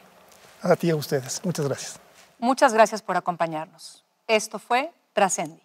A 0.62 0.76
ti 0.76 0.88
y 0.88 0.90
a 0.90 0.96
ustedes. 0.96 1.40
Muchas 1.44 1.66
gracias. 1.66 2.00
Muchas 2.38 2.74
gracias 2.74 3.02
por 3.02 3.16
acompañarnos. 3.16 4.04
Esto 4.26 4.58
fue 4.58 4.92
Trascendi. 5.12 5.61